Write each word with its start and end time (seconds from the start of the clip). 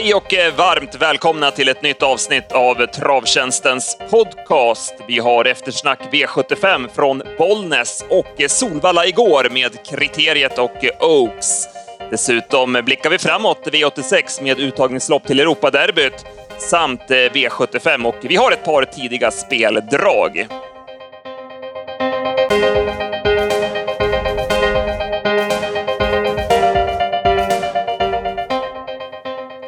Hej 0.00 0.14
och 0.14 0.34
eh, 0.34 0.54
varmt 0.54 0.94
välkomna 0.94 1.50
till 1.50 1.68
ett 1.68 1.82
nytt 1.82 2.02
avsnitt 2.02 2.52
av 2.52 2.86
Travtjänstens 2.86 3.98
podcast. 4.10 4.94
Vi 5.08 5.18
har 5.18 5.44
eftersnack 5.44 6.00
V75 6.12 6.88
från 6.94 7.22
Bollnäs 7.38 8.04
och 8.10 8.50
Solvalla 8.50 9.06
igår 9.06 9.48
med 9.50 9.86
Kriteriet 9.86 10.58
och 10.58 10.84
Oaks. 11.00 11.68
Dessutom 12.10 12.72
blickar 12.84 13.10
vi 13.10 13.18
framåt 13.18 13.66
V86 13.66 14.42
med 14.42 14.60
uttagningslopp 14.60 15.26
till 15.26 15.40
Europaderbyt 15.40 16.26
samt 16.60 17.10
eh, 17.10 17.16
V75 17.16 18.04
och 18.04 18.16
vi 18.22 18.36
har 18.36 18.52
ett 18.52 18.64
par 18.64 18.84
tidiga 18.84 19.30
speldrag. 19.30 20.46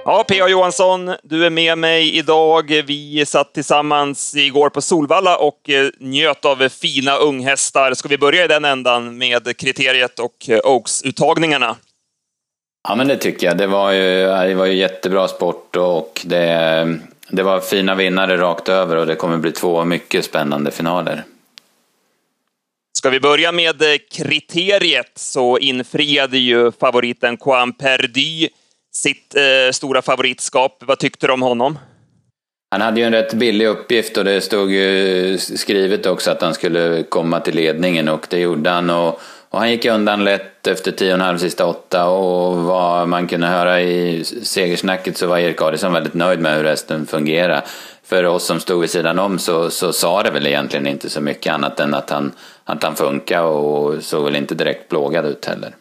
Ja, 0.04 0.24
P.A. 0.28 0.48
Johansson, 0.48 1.14
du 1.22 1.46
är 1.46 1.50
med 1.50 1.78
mig 1.78 2.16
idag. 2.16 2.82
Vi 2.86 3.26
satt 3.26 3.54
tillsammans 3.54 4.34
igår 4.36 4.70
på 4.70 4.82
Solvalla 4.82 5.36
och 5.38 5.70
eh, 5.70 5.88
njöt 5.98 6.44
av 6.44 6.68
fina 6.68 7.16
unghästar. 7.16 7.94
Ska 7.94 8.08
vi 8.08 8.18
börja 8.18 8.44
i 8.44 8.48
den 8.48 8.64
ändan 8.64 9.18
med 9.18 9.56
kriteriet 9.56 10.18
och 10.18 10.48
eh, 10.48 10.58
Oaks-uttagningarna? 10.64 11.76
Ja, 12.88 12.94
men 12.94 13.08
det 13.08 13.16
tycker 13.16 13.46
jag. 13.46 13.58
Det 13.58 13.66
var 13.66 13.92
ju, 13.92 14.26
det 14.26 14.54
var 14.54 14.66
ju 14.66 14.74
jättebra 14.74 15.28
sport 15.28 15.76
och 15.76 16.20
det, 16.24 16.98
det 17.28 17.42
var 17.42 17.60
fina 17.60 17.94
vinnare 17.94 18.36
rakt 18.36 18.68
över 18.68 18.96
och 18.96 19.06
det 19.06 19.14
kommer 19.14 19.36
bli 19.36 19.52
två 19.52 19.84
mycket 19.84 20.24
spännande 20.24 20.70
finaler. 20.70 21.24
Ska 22.92 23.10
vi 23.10 23.20
börja 23.20 23.52
med 23.52 23.82
eh, 23.82 23.98
kriteriet 24.10 25.12
så 25.14 25.58
infriade 25.58 26.38
ju 26.38 26.72
favoriten 26.72 27.38
Juan 27.46 27.72
Perdy 27.72 28.48
sitt 28.92 29.36
eh, 29.36 29.72
stora 29.72 30.02
favoritskap. 30.02 30.82
Vad 30.86 30.98
tyckte 30.98 31.26
du 31.26 31.32
om 31.32 31.42
honom? 31.42 31.78
Han 32.70 32.80
hade 32.80 33.00
ju 33.00 33.06
en 33.06 33.12
rätt 33.12 33.34
billig 33.34 33.66
uppgift 33.66 34.16
och 34.16 34.24
det 34.24 34.40
stod 34.40 34.72
ju 34.72 35.38
skrivet 35.38 36.06
också 36.06 36.30
att 36.30 36.42
han 36.42 36.54
skulle 36.54 37.02
komma 37.02 37.40
till 37.40 37.54
ledningen 37.54 38.08
och 38.08 38.26
det 38.30 38.38
gjorde 38.38 38.70
han. 38.70 38.90
Och, 38.90 39.20
och 39.48 39.58
han 39.58 39.70
gick 39.70 39.84
undan 39.84 40.24
lätt 40.24 40.49
efter 40.66 40.92
tio 40.92 41.08
och 41.08 41.14
en 41.14 41.20
halv 41.20 41.38
sista 41.38 41.66
åtta 41.66 42.08
och 42.08 42.56
vad 42.56 43.08
man 43.08 43.28
kunde 43.28 43.46
höra 43.46 43.82
i 43.82 44.24
segersnacket 44.42 45.16
så 45.16 45.26
var 45.26 45.38
Erik 45.38 45.62
Adielsson 45.62 45.92
väldigt 45.92 46.14
nöjd 46.14 46.40
med 46.40 46.56
hur 46.56 46.62
resten 46.62 47.06
fungerade. 47.06 47.62
För 48.04 48.24
oss 48.24 48.44
som 48.44 48.60
stod 48.60 48.80
vid 48.80 48.90
sidan 48.90 49.18
om 49.18 49.38
så, 49.38 49.70
så 49.70 49.92
sa 49.92 50.22
det 50.22 50.30
väl 50.30 50.46
egentligen 50.46 50.86
inte 50.86 51.10
så 51.10 51.20
mycket 51.20 51.52
annat 51.52 51.80
än 51.80 51.94
att 51.94 52.10
han, 52.10 52.32
att 52.64 52.82
han 52.82 52.96
funkar 52.96 53.42
och 53.42 54.02
såg 54.02 54.24
väl 54.24 54.36
inte 54.36 54.54
direkt 54.54 54.88
plågad 54.88 55.26
ut 55.26 55.44
heller. 55.44 55.74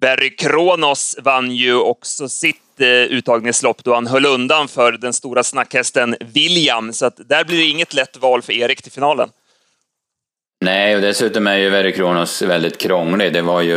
Barry 0.00 0.36
Kronos 0.36 1.16
vann 1.22 1.50
ju 1.50 1.76
också 1.76 2.28
sitt 2.28 2.80
eh, 2.80 2.88
uttagningslopp 2.88 3.84
då 3.84 3.94
han 3.94 4.06
höll 4.06 4.26
undan 4.26 4.68
för 4.68 4.92
den 4.92 5.12
stora 5.12 5.44
snackhästen 5.44 6.16
William, 6.20 6.92
så 6.92 7.06
att 7.06 7.20
där 7.28 7.44
blir 7.44 7.58
det 7.58 7.64
inget 7.64 7.94
lätt 7.94 8.16
val 8.16 8.42
för 8.42 8.52
Erik 8.52 8.82
till 8.82 8.92
finalen. 8.92 9.28
Nej, 10.70 10.96
och 10.96 11.02
dessutom 11.02 11.46
är 11.46 11.56
ju 11.56 11.70
Verre 11.70 11.92
Kronos 11.92 12.42
väldigt 12.42 12.78
krånglig. 12.78 13.32
Det 13.32 13.42
var 13.42 13.62
ju 13.62 13.74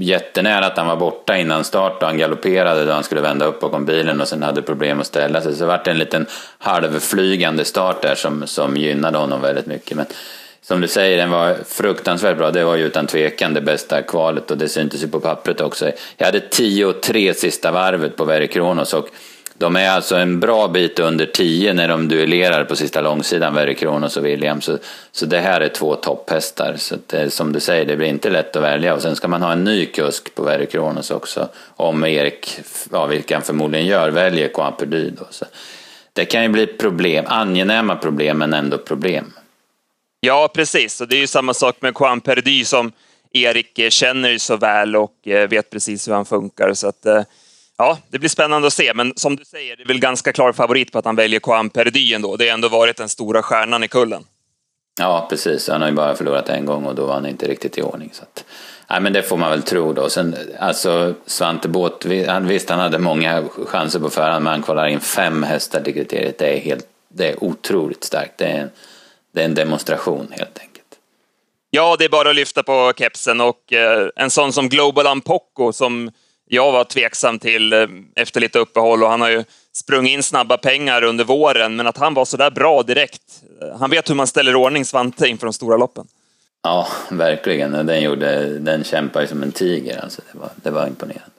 jättenära 0.00 0.66
att 0.66 0.76
han 0.76 0.86
var 0.86 0.96
borta 0.96 1.36
innan 1.36 1.64
start 1.64 2.02
och 2.02 2.08
han 2.08 2.18
galopperade 2.18 2.84
då 2.84 2.92
han 2.92 3.04
skulle 3.04 3.20
vända 3.20 3.44
upp 3.44 3.60
bakom 3.60 3.84
bilen 3.84 4.20
och 4.20 4.28
sen 4.28 4.42
hade 4.42 4.62
problem 4.62 5.00
att 5.00 5.06
ställa 5.06 5.40
sig. 5.40 5.54
Så 5.54 5.60
det 5.60 5.66
vart 5.66 5.86
en 5.86 5.98
liten 5.98 6.26
halvflygande 6.58 7.64
start 7.64 8.02
där 8.02 8.14
som, 8.14 8.46
som 8.46 8.76
gynnade 8.76 9.18
honom 9.18 9.42
väldigt 9.42 9.66
mycket. 9.66 9.96
Men 9.96 10.06
som 10.62 10.80
du 10.80 10.88
säger, 10.88 11.16
den 11.16 11.30
var 11.30 11.56
fruktansvärt 11.68 12.36
bra. 12.38 12.50
Det 12.50 12.64
var 12.64 12.76
ju 12.76 12.84
utan 12.84 13.06
tvekan 13.06 13.54
det 13.54 13.60
bästa 13.60 14.02
kvalet 14.02 14.50
och 14.50 14.58
det 14.58 14.68
syntes 14.68 15.02
ju 15.02 15.08
på 15.08 15.20
pappret 15.20 15.60
också. 15.60 15.90
Jag 16.16 16.26
hade 16.26 16.38
10-3 16.38 17.32
sista 17.32 17.72
varvet 17.72 18.16
på 18.16 18.24
Verre 18.24 18.46
Kronos 18.46 18.94
och 18.94 19.08
de 19.58 19.76
är 19.76 19.90
alltså 19.90 20.16
en 20.16 20.40
bra 20.40 20.68
bit 20.68 20.98
under 20.98 21.26
10 21.26 21.74
när 21.74 21.88
de 21.88 22.08
duellerar 22.08 22.64
på 22.64 22.76
sista 22.76 23.00
långsidan, 23.00 23.54
Very 23.54 23.74
Kronos 23.74 24.16
och 24.16 24.26
William. 24.26 24.60
Så, 24.60 24.78
så 25.12 25.26
det 25.26 25.38
här 25.38 25.60
är 25.60 25.68
två 25.68 25.94
topphästar. 25.94 26.74
Så 26.76 26.96
det, 27.06 27.22
eh, 27.22 27.28
som 27.28 27.52
du 27.52 27.60
säger, 27.60 27.84
det 27.84 27.96
blir 27.96 28.08
inte 28.08 28.30
lätt 28.30 28.56
att 28.56 28.62
välja. 28.62 28.94
Och 28.94 29.02
sen 29.02 29.16
ska 29.16 29.28
man 29.28 29.42
ha 29.42 29.52
en 29.52 29.64
ny 29.64 29.86
kusk 29.86 30.34
på 30.34 30.42
Very 30.42 30.66
Kronos 30.66 31.10
också. 31.10 31.48
Om 31.76 32.04
Erik, 32.04 32.60
ja, 32.92 33.06
vilket 33.06 33.34
han 33.34 33.42
förmodligen 33.42 33.86
gör, 33.86 34.10
väljer 34.10 34.50
Juan 34.56 34.72
Perdy 34.78 35.10
då. 35.10 35.26
Så 35.30 35.44
det 36.12 36.24
kan 36.24 36.42
ju 36.42 36.48
bli 36.48 36.66
problem, 36.66 37.24
angenäma 37.28 37.96
problem 37.96 38.38
men 38.38 38.54
ändå 38.54 38.78
problem. 38.78 39.32
Ja, 40.20 40.50
precis. 40.54 41.00
Och 41.00 41.08
det 41.08 41.16
är 41.16 41.20
ju 41.20 41.26
samma 41.26 41.54
sak 41.54 41.76
med 41.80 41.94
Juan 42.00 42.20
Perdy 42.20 42.64
som 42.64 42.92
Erik 43.32 43.92
känner 43.92 44.38
så 44.38 44.56
väl 44.56 44.96
och 44.96 45.28
eh, 45.28 45.48
vet 45.48 45.70
precis 45.70 46.08
hur 46.08 46.12
han 46.12 46.24
funkar. 46.24 46.74
Så 46.74 46.88
att, 46.88 47.06
eh, 47.06 47.22
ja, 47.78 47.98
det 48.08 48.18
blir 48.18 48.30
spännande 48.30 48.66
att 48.66 48.72
se. 48.72 48.94
Men 48.94 49.12
som 49.16 49.36
du 49.36 49.44
säger, 49.44 49.76
det 49.76 49.82
är 49.82 49.88
väl 49.88 50.00
ganska 50.00 50.32
klar 50.32 50.52
favorit 50.52 50.92
på 50.92 50.98
att 50.98 51.04
han 51.04 51.16
väljer 51.16 51.40
Juan 51.46 51.70
Perdy 51.70 52.14
ändå. 52.14 52.36
Det 52.36 52.48
har 52.48 52.54
ändå 52.54 52.68
varit 52.68 52.96
den 52.96 53.08
stora 53.08 53.42
stjärnan 53.42 53.84
i 53.84 53.88
kullen. 53.88 54.24
Ja, 55.00 55.26
precis. 55.30 55.68
Han 55.68 55.80
har 55.80 55.88
ju 55.88 55.94
bara 55.94 56.14
förlorat 56.14 56.48
en 56.48 56.66
gång 56.66 56.84
och 56.84 56.94
då 56.94 57.06
var 57.06 57.14
han 57.14 57.26
inte 57.26 57.48
riktigt 57.48 57.78
i 57.78 57.82
ordning. 57.82 58.10
Så 58.12 58.22
att, 58.22 58.44
nej, 58.90 59.00
men 59.00 59.12
det 59.12 59.22
får 59.22 59.36
man 59.36 59.50
väl 59.50 59.62
tro 59.62 59.92
då. 59.92 60.08
Sen, 60.08 60.36
alltså 60.58 61.14
Svante 61.26 61.68
Båth, 61.68 62.08
visst 62.40 62.70
han 62.70 62.78
hade 62.80 62.98
många 62.98 63.44
chanser 63.66 64.00
på 64.00 64.10
förhand, 64.10 64.44
men 64.44 64.50
han 64.52 64.62
kvalar 64.62 64.86
in 64.86 65.00
fem 65.00 65.42
hästar 65.42 65.80
till 65.80 65.94
kriteriet. 65.94 66.38
Det 66.38 66.56
är, 66.56 66.60
helt, 66.60 66.86
det 67.08 67.28
är 67.28 67.44
otroligt 67.44 68.04
starkt. 68.04 68.38
Det 68.38 68.46
är 68.46 68.68
det 69.32 69.40
är 69.40 69.44
en 69.44 69.54
demonstration 69.54 70.28
helt 70.30 70.58
enkelt. 70.58 70.84
Ja, 71.70 71.96
det 71.98 72.04
är 72.04 72.08
bara 72.08 72.30
att 72.30 72.36
lyfta 72.36 72.62
på 72.62 72.92
kepsen 72.96 73.40
och 73.40 73.72
eh, 73.72 74.08
en 74.16 74.30
sån 74.30 74.52
som 74.52 74.68
Global 74.68 75.06
Ampocco 75.06 75.72
som 75.72 76.10
jag 76.48 76.72
var 76.72 76.84
tveksam 76.84 77.38
till 77.38 77.72
eh, 77.72 77.86
efter 78.16 78.40
lite 78.40 78.58
uppehåll 78.58 79.02
och 79.02 79.10
han 79.10 79.20
har 79.20 79.28
ju 79.28 79.44
sprungit 79.72 80.12
in 80.12 80.22
snabba 80.22 80.56
pengar 80.56 81.04
under 81.04 81.24
våren, 81.24 81.76
men 81.76 81.86
att 81.86 81.96
han 81.96 82.14
var 82.14 82.24
så 82.24 82.36
där 82.36 82.50
bra 82.50 82.82
direkt. 82.82 83.22
Han 83.78 83.90
vet 83.90 84.10
hur 84.10 84.14
man 84.14 84.26
ställer 84.26 84.56
ordning 84.56 84.84
Svante 84.84 85.28
inför 85.28 85.46
de 85.46 85.52
stora 85.52 85.76
loppen. 85.76 86.06
Ja, 86.62 86.88
verkligen. 87.10 87.86
Den, 87.86 88.02
gjorde, 88.02 88.58
den 88.58 88.84
kämpade 88.84 89.26
som 89.26 89.42
en 89.42 89.52
tiger. 89.52 90.00
Alltså, 90.02 90.22
det, 90.32 90.38
var, 90.38 90.50
det 90.56 90.70
var 90.70 90.86
imponerande. 90.86 91.30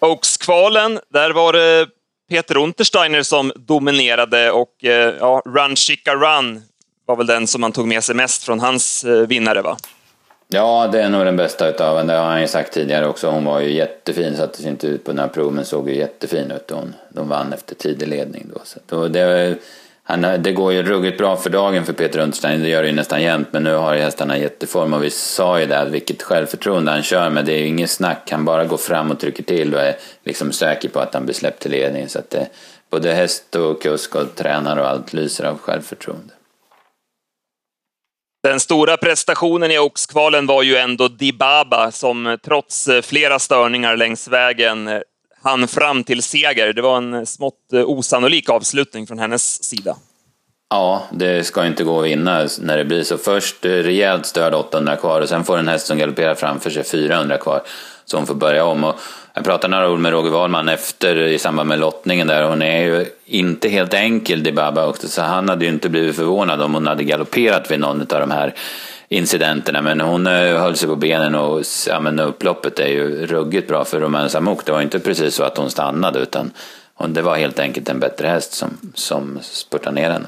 Oaks-kvalen, 0.00 1.00
där 1.08 1.30
var 1.30 1.52
det 1.52 1.86
Peter 2.30 2.56
Untersteiner 2.56 3.22
som 3.22 3.52
dominerade 3.56 4.50
och 4.50 4.84
eh, 4.84 5.14
ja, 5.20 5.42
Run 5.46 5.76
Chica 5.76 6.14
Run 6.14 6.62
var 7.06 7.16
väl 7.16 7.26
den 7.26 7.46
som 7.46 7.60
man 7.60 7.72
tog 7.72 7.88
med 7.88 8.04
sig 8.04 8.14
mest 8.14 8.44
från 8.44 8.60
hans 8.60 9.04
eh, 9.04 9.26
vinnare 9.26 9.62
va? 9.62 9.76
Ja, 10.50 10.88
det 10.92 11.02
är 11.02 11.08
nog 11.08 11.24
den 11.24 11.36
bästa 11.36 11.68
utav 11.68 11.96
henne. 11.96 12.12
Det 12.12 12.18
har 12.18 12.30
han 12.30 12.40
ju 12.40 12.48
sagt 12.48 12.72
tidigare 12.72 13.06
också. 13.06 13.30
Hon 13.30 13.44
var 13.44 13.60
ju 13.60 13.72
jättefin, 13.72 14.36
satte 14.36 14.58
sig 14.58 14.70
inte 14.70 14.86
ut 14.86 15.04
på 15.04 15.10
den 15.10 15.18
här 15.18 15.28
proven, 15.28 15.64
såg 15.64 15.88
ju 15.88 15.96
jättefin 15.96 16.50
ut. 16.50 16.70
Hon, 16.70 16.94
de 17.08 17.28
vann 17.28 17.52
efter 17.52 17.74
tidig 17.74 18.08
ledning 18.08 18.50
då. 18.54 18.60
Så 18.64 19.08
det, 19.08 19.54
han, 20.02 20.26
det 20.38 20.52
går 20.52 20.72
ju 20.72 20.82
ruggigt 20.82 21.18
bra 21.18 21.36
för 21.36 21.50
dagen 21.50 21.84
för 21.84 21.92
Peter 21.92 22.18
Unterstein, 22.18 22.62
det 22.62 22.68
gör 22.68 22.82
det 22.82 22.88
ju 22.88 22.94
nästan 22.94 23.22
jämt. 23.22 23.48
Men 23.50 23.62
nu 23.62 23.74
har 23.74 23.94
ju 23.94 24.00
hästarna 24.00 24.38
jätteform 24.38 24.94
och 24.94 25.04
vi 25.04 25.10
sa 25.10 25.60
ju 25.60 25.66
det, 25.66 25.88
vilket 25.90 26.22
självförtroende 26.22 26.90
han 26.90 27.02
kör 27.02 27.30
med. 27.30 27.44
Det 27.44 27.52
är 27.52 27.58
ju 27.58 27.66
inget 27.66 27.90
snack, 27.90 28.28
han 28.30 28.44
bara 28.44 28.64
går 28.64 28.76
fram 28.76 29.10
och 29.10 29.20
trycker 29.20 29.42
till 29.42 29.74
och 29.74 29.80
är 29.80 29.96
liksom 30.24 30.52
säker 30.52 30.88
på 30.88 31.00
att 31.00 31.14
han 31.14 31.24
blir 31.24 31.34
släppt 31.34 31.62
till 31.62 31.70
ledning. 31.70 32.08
Så 32.08 32.18
att 32.18 32.30
det, 32.30 32.48
både 32.90 33.12
häst 33.12 33.56
och 33.56 33.82
kusk 33.82 34.14
och 34.14 34.34
tränare 34.34 34.80
och 34.80 34.88
allt 34.88 35.12
lyser 35.12 35.44
av 35.44 35.58
självförtroende. 35.58 36.32
Den 38.42 38.60
stora 38.60 38.96
prestationen 38.96 39.70
i 39.70 39.78
oxkvalen 39.78 40.46
var 40.46 40.62
ju 40.62 40.76
ändå 40.76 41.08
Dibaba 41.08 41.90
som 41.90 42.26
eh, 42.26 42.36
trots 42.36 42.88
eh, 42.88 43.02
flera 43.02 43.38
störningar 43.38 43.96
längs 43.96 44.28
vägen 44.28 44.88
eh, 44.88 45.00
hann 45.42 45.68
fram 45.68 46.04
till 46.04 46.22
seger. 46.22 46.72
Det 46.72 46.82
var 46.82 46.96
en 46.96 47.26
smått 47.26 47.72
osannolik 47.72 48.48
avslutning 48.48 49.06
från 49.06 49.18
hennes 49.18 49.64
sida. 49.64 49.96
Ja, 50.70 51.02
det 51.10 51.44
ska 51.44 51.66
inte 51.66 51.84
gå 51.84 51.98
att 51.98 52.06
vinna 52.06 52.48
när 52.60 52.76
det 52.76 52.84
blir 52.84 53.02
så. 53.02 53.18
Först 53.18 53.56
rejält 53.64 54.26
störd 54.26 54.54
800 54.54 54.96
kvar 54.96 55.20
och 55.20 55.28
sen 55.28 55.44
får 55.44 55.58
en 55.58 55.68
häst 55.68 55.86
som 55.86 55.98
galopperar 55.98 56.34
framför 56.34 56.70
sig 56.70 56.84
400 56.84 57.38
kvar. 57.38 57.62
Så 58.04 58.16
hon 58.16 58.26
får 58.26 58.34
börja 58.34 58.64
om. 58.64 58.84
Och 58.84 58.94
jag 59.38 59.44
pratade 59.44 59.76
några 59.76 59.90
ord 59.90 59.98
med 59.98 60.12
Roger 60.12 60.30
Wahlman 60.30 60.68
efter 60.68 61.16
i 61.16 61.38
samband 61.38 61.68
med 61.68 61.78
lottningen 61.78 62.26
där. 62.26 62.42
Hon 62.42 62.62
är 62.62 62.80
ju 62.80 63.06
inte 63.26 63.68
helt 63.68 63.94
enkel, 63.94 64.42
Dibaba 64.42 64.86
också, 64.86 65.08
så 65.08 65.22
han 65.22 65.48
hade 65.48 65.64
ju 65.64 65.70
inte 65.70 65.88
blivit 65.88 66.16
förvånad 66.16 66.62
om 66.62 66.74
hon 66.74 66.86
hade 66.86 67.04
galopperat 67.04 67.70
vid 67.70 67.80
någon 67.80 68.00
av 68.00 68.06
de 68.06 68.30
här 68.30 68.54
incidenterna. 69.08 69.82
Men 69.82 70.00
hon 70.00 70.26
eh, 70.26 70.60
höll 70.60 70.76
sig 70.76 70.88
på 70.88 70.96
benen 70.96 71.34
och 71.34 71.62
ja, 71.88 72.00
men 72.00 72.20
upploppet 72.20 72.78
är 72.78 72.86
ju 72.86 73.26
ruggigt 73.26 73.68
bra 73.68 73.84
för 73.84 74.00
Romain 74.00 74.28
Samok. 74.28 74.64
Det 74.64 74.72
var 74.72 74.82
inte 74.82 74.98
precis 74.98 75.34
så 75.34 75.42
att 75.42 75.56
hon 75.56 75.70
stannade 75.70 76.18
utan 76.18 76.50
hon, 76.94 77.14
det 77.14 77.22
var 77.22 77.36
helt 77.36 77.58
enkelt 77.58 77.88
en 77.88 78.00
bättre 78.00 78.28
häst 78.28 78.52
som, 78.52 78.78
som 78.94 79.38
spurtade 79.42 79.94
ner 79.94 80.10
henne. 80.10 80.26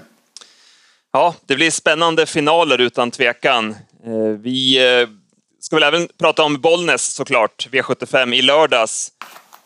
Ja, 1.13 1.35
det 1.47 1.57
blir 1.57 1.71
spännande 1.71 2.27
finaler 2.27 2.81
utan 2.81 3.11
tvekan. 3.11 3.77
Eh, 4.05 4.39
vi 4.39 4.79
eh, 5.01 5.09
ska 5.61 5.77
väl 5.77 5.83
även 5.83 6.09
prata 6.19 6.43
om 6.43 6.61
Bollnäs 6.61 7.15
såklart, 7.15 7.69
V75 7.71 8.35
i 8.35 8.43
lördags. 8.43 9.13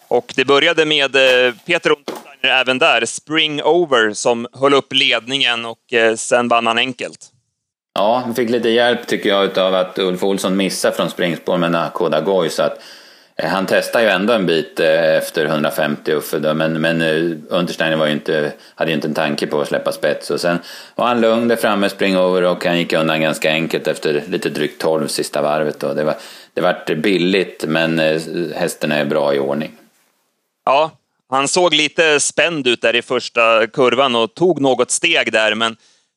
Och 0.08 0.32
det 0.37 0.44
började 0.44 0.85
med 0.85 1.17
eh, 1.17 1.55
Peter 1.67 1.91
Untersteiner 1.91 2.61
även 2.61 2.79
där. 2.79 3.05
Spring 3.05 3.62
Over 3.62 4.12
som 4.12 4.46
höll 4.52 4.75
upp 4.75 4.93
ledningen 4.93 5.64
och 5.64 5.93
eh, 5.93 6.14
sen 6.14 6.49
vann 6.49 6.67
han 6.67 6.79
enkelt. 6.79 7.31
Ja, 7.94 8.23
han 8.25 8.35
fick 8.35 8.50
lite 8.50 8.69
hjälp 8.69 9.06
tycker 9.06 9.29
jag 9.29 9.58
av 9.58 9.75
att 9.75 9.99
Ulf 9.99 10.23
Olsson 10.23 10.56
missade 10.56 10.96
från 10.96 11.11
springspår 11.11 11.58
med 11.58 11.73
Nakoda 11.73 12.20
Goy 12.20 12.49
så 12.49 12.62
att 12.62 12.79
Eh, 13.37 13.49
han 13.49 13.67
testade 13.67 14.05
ju 14.05 14.11
ändå 14.11 14.33
en 14.33 14.47
bit 14.47 14.81
eh, 14.81 15.17
efter 15.17 15.47
150 15.47 16.13
Uffe 16.13 16.39
då, 16.39 16.55
men, 16.55 16.81
men 16.81 17.01
eh, 17.01 17.37
Untersteiner 17.49 17.97
var 17.97 18.07
ju 18.07 18.13
inte, 18.13 18.53
hade 18.75 18.91
ju 18.91 18.95
inte 18.95 19.09
en 19.09 19.15
tanke 19.15 19.47
på 19.47 19.61
att 19.61 19.69
släppa 19.69 19.93
spets. 19.93 20.31
Och 20.31 20.41
sen 20.41 20.59
var 20.95 21.07
han 21.07 21.21
lugn 21.21 21.49
där 21.49 21.57
framme, 21.57 21.89
springover 21.89 22.43
och 22.43 22.65
han 22.65 22.79
gick 22.79 22.93
undan 22.93 23.21
ganska 23.21 23.51
enkelt 23.51 23.87
efter 23.87 24.23
lite 24.29 24.49
drygt 24.49 24.81
12 24.81 25.09
sista 25.09 25.43
varvet. 25.43 25.81
Då. 25.81 25.95
Det, 25.95 26.05
var, 26.05 26.15
det 26.55 26.61
vart 26.61 26.97
billigt, 26.97 27.65
men 27.69 27.99
hästen 28.55 28.93
är 28.93 29.05
bra 29.05 29.35
i 29.35 29.39
ordning. 29.39 29.73
Ja, 30.65 30.91
han 31.31 31.49
såg 31.49 31.75
lite 31.75 32.21
spänd 32.21 32.67
ut 32.67 32.83
där 32.83 32.97
i 32.97 33.03
första 33.03 33.67
kurvan 33.67 34.17
och 34.17 34.35
tog 34.35 34.61
något 34.61 34.91
steg 34.91 35.33
där, 35.33 35.55
men 35.55 35.77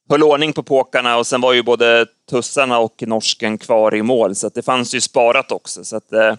höll 0.10 0.24
ordning 0.24 0.54
på 0.54 0.64
påkarna 0.64 1.18
och 1.18 1.28
sen 1.28 1.42
var 1.42 1.54
ju 1.54 1.64
både 1.64 2.06
tussarna 2.30 2.80
och 2.80 3.04
norsken 3.08 3.58
kvar 3.58 3.96
i 3.96 4.02
mål, 4.02 4.36
så 4.36 4.50
det 4.50 4.62
fanns 4.62 4.96
ju 4.96 5.02
sparat 5.02 5.52
också. 5.52 5.84
Så 5.84 5.98
att, 5.98 6.14
eh, 6.14 6.36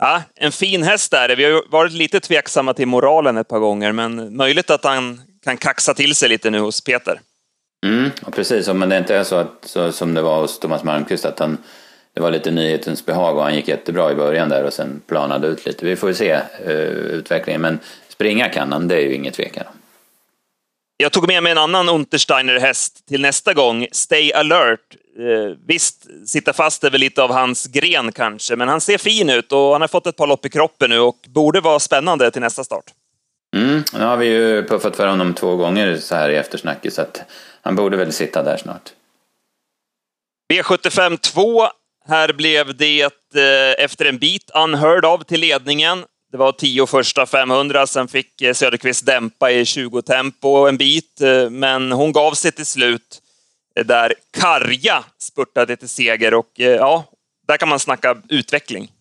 ja, 0.00 0.22
en 0.34 0.52
fin 0.52 0.82
häst 0.82 1.10
där. 1.10 1.36
Vi 1.36 1.44
har 1.44 1.62
varit 1.70 1.92
lite 1.92 2.20
tveksamma 2.20 2.74
till 2.74 2.88
moralen 2.88 3.36
ett 3.36 3.48
par 3.48 3.58
gånger, 3.58 3.92
men 3.92 4.36
möjligt 4.36 4.70
att 4.70 4.84
han 4.84 5.20
kan 5.44 5.56
kaxa 5.56 5.94
till 5.94 6.14
sig 6.14 6.28
lite 6.28 6.50
nu 6.50 6.58
hos 6.58 6.80
Peter. 6.80 7.20
Mm, 7.86 8.10
precis, 8.32 8.68
men 8.68 8.88
det 8.88 8.98
inte 8.98 9.16
är 9.16 9.24
så, 9.24 9.36
att, 9.36 9.58
så 9.62 9.92
som 9.92 10.14
det 10.14 10.22
var 10.22 10.40
hos 10.40 10.58
Thomas 10.58 10.84
Malmqvist, 10.84 11.24
att 11.24 11.38
han, 11.38 11.58
det 12.14 12.20
var 12.20 12.30
lite 12.30 12.50
nyhetens 12.50 13.06
behag 13.06 13.36
och 13.36 13.42
han 13.42 13.54
gick 13.54 13.68
jättebra 13.68 14.12
i 14.12 14.14
början 14.14 14.48
där 14.48 14.64
och 14.64 14.72
sen 14.72 15.02
planade 15.06 15.46
ut 15.46 15.66
lite. 15.66 15.86
Vi 15.86 15.96
får 15.96 16.08
ju 16.08 16.14
se 16.14 16.40
uh, 16.66 16.72
utvecklingen, 16.72 17.60
men 17.60 17.78
springa 18.08 18.48
kan 18.48 18.72
han, 18.72 18.88
det 18.88 18.96
är 18.96 19.00
ju 19.00 19.14
inget 19.14 19.34
tvekan 19.34 19.66
om. 19.66 19.72
Jag 20.96 21.12
tog 21.12 21.26
med 21.26 21.42
mig 21.42 21.52
en 21.52 21.58
annan 21.58 21.88
Untersteiner-häst 21.88 23.06
till 23.08 23.20
nästa 23.20 23.54
gång, 23.54 23.86
Stay 23.92 24.32
alert. 24.32 24.96
Eh, 25.18 25.56
visst, 25.66 26.06
sitta 26.26 26.52
fast 26.52 26.84
är 26.84 26.90
väl 26.90 27.00
lite 27.00 27.22
av 27.22 27.32
hans 27.32 27.66
gren 27.66 28.12
kanske, 28.12 28.56
men 28.56 28.68
han 28.68 28.80
ser 28.80 28.98
fin 28.98 29.30
ut 29.30 29.52
och 29.52 29.72
han 29.72 29.80
har 29.80 29.88
fått 29.88 30.06
ett 30.06 30.16
par 30.16 30.26
lopp 30.26 30.46
i 30.46 30.48
kroppen 30.48 30.90
nu 30.90 30.98
och 30.98 31.18
borde 31.28 31.60
vara 31.60 31.78
spännande 31.78 32.30
till 32.30 32.40
nästa 32.40 32.64
start. 32.64 32.84
Mm, 33.56 33.82
nu 33.92 34.04
har 34.04 34.16
vi 34.16 34.26
ju 34.26 34.66
puffat 34.66 34.96
för 34.96 35.06
honom 35.06 35.34
två 35.34 35.56
gånger 35.56 35.96
så 35.96 36.14
här 36.14 36.30
i 36.30 36.36
eftersnacket, 36.36 36.94
så 36.94 37.02
att 37.02 37.22
han 37.62 37.76
borde 37.76 37.96
väl 37.96 38.12
sitta 38.12 38.42
där 38.42 38.56
snart. 38.56 38.92
V75 40.52 41.16
2. 41.16 41.68
Här 42.08 42.32
blev 42.32 42.76
det 42.76 43.02
eh, 43.02 43.84
efter 43.84 44.04
en 44.04 44.18
bit 44.18 44.50
unheard 44.54 45.04
of 45.04 45.24
till 45.24 45.40
ledningen. 45.40 46.04
Det 46.32 46.36
var 46.36 46.52
tio 46.52 46.86
första 46.86 47.26
500, 47.26 47.86
sen 47.86 48.08
fick 48.08 48.42
eh, 48.42 48.54
Söderqvist 48.54 49.06
dämpa 49.06 49.50
i 49.50 49.64
20-tempo 49.64 50.66
en 50.68 50.76
bit, 50.76 51.20
eh, 51.20 51.50
men 51.50 51.92
hon 51.92 52.12
gav 52.12 52.32
sig 52.32 52.52
till 52.52 52.66
slut 52.66 53.22
Eh, 53.76 53.86
där 53.86 54.14
Karja 54.30 55.04
spurtade 55.18 55.76
till 55.76 55.88
seger 55.88 56.34
och 56.34 56.60
eh, 56.60 56.66
ja, 56.66 57.04
där 57.48 57.56
kan 57.56 57.68
man 57.68 57.80
snacka 57.80 58.16
utveckling. 58.28 58.92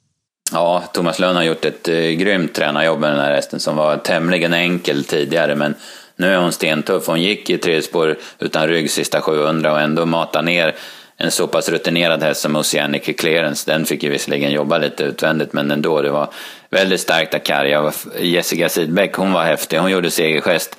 Ja, 0.52 0.84
Thomas 0.94 1.20
Lönn 1.20 1.36
har 1.36 1.44
gjort 1.44 1.66
ett 1.66 1.88
eh, 1.88 1.96
grymt 1.96 2.54
tränarjobb 2.54 3.00
med 3.00 3.12
den 3.12 3.20
här 3.20 3.36
hästen 3.36 3.60
som 3.60 3.76
var 3.76 3.98
tämligen 3.98 4.54
enkel 4.54 5.04
tidigare, 5.04 5.56
men 5.56 5.76
nu 6.16 6.34
är 6.34 6.38
hon 6.38 6.52
stentuff. 6.52 7.08
Hon 7.08 7.22
gick 7.22 7.50
i 7.50 7.58
tredje 7.58 7.82
spår 7.82 8.18
utan 8.40 8.68
rygg 8.68 8.92
sista 8.92 9.22
700 9.22 9.74
och 9.74 9.82
ändå 9.82 10.06
mata 10.06 10.42
ner 10.42 10.76
en 11.22 11.32
så 11.32 11.48
pass 11.48 11.70
rutinerad 11.70 12.24
häst 12.24 12.42
som 12.42 12.56
Oceanic 12.56 13.04
Clearance, 13.18 13.72
den 13.72 13.86
fick 13.86 14.04
ju 14.04 14.10
visserligen 14.10 14.52
jobba 14.52 14.78
lite 14.78 15.04
utvändigt, 15.04 15.54
men 15.54 15.72
ändå, 15.72 16.02
det 16.02 16.12
var 16.12 16.30
väldigt 16.70 17.02
starkt 17.02 17.34
av 17.34 17.40
Karja. 17.40 17.92
Jessica 18.20 18.70
Sidbeck, 18.70 19.14
hon 19.14 19.34
var 19.34 19.44
häftig, 19.44 19.78
hon 19.78 19.92
gjorde 19.92 20.12
segergest. 20.12 20.78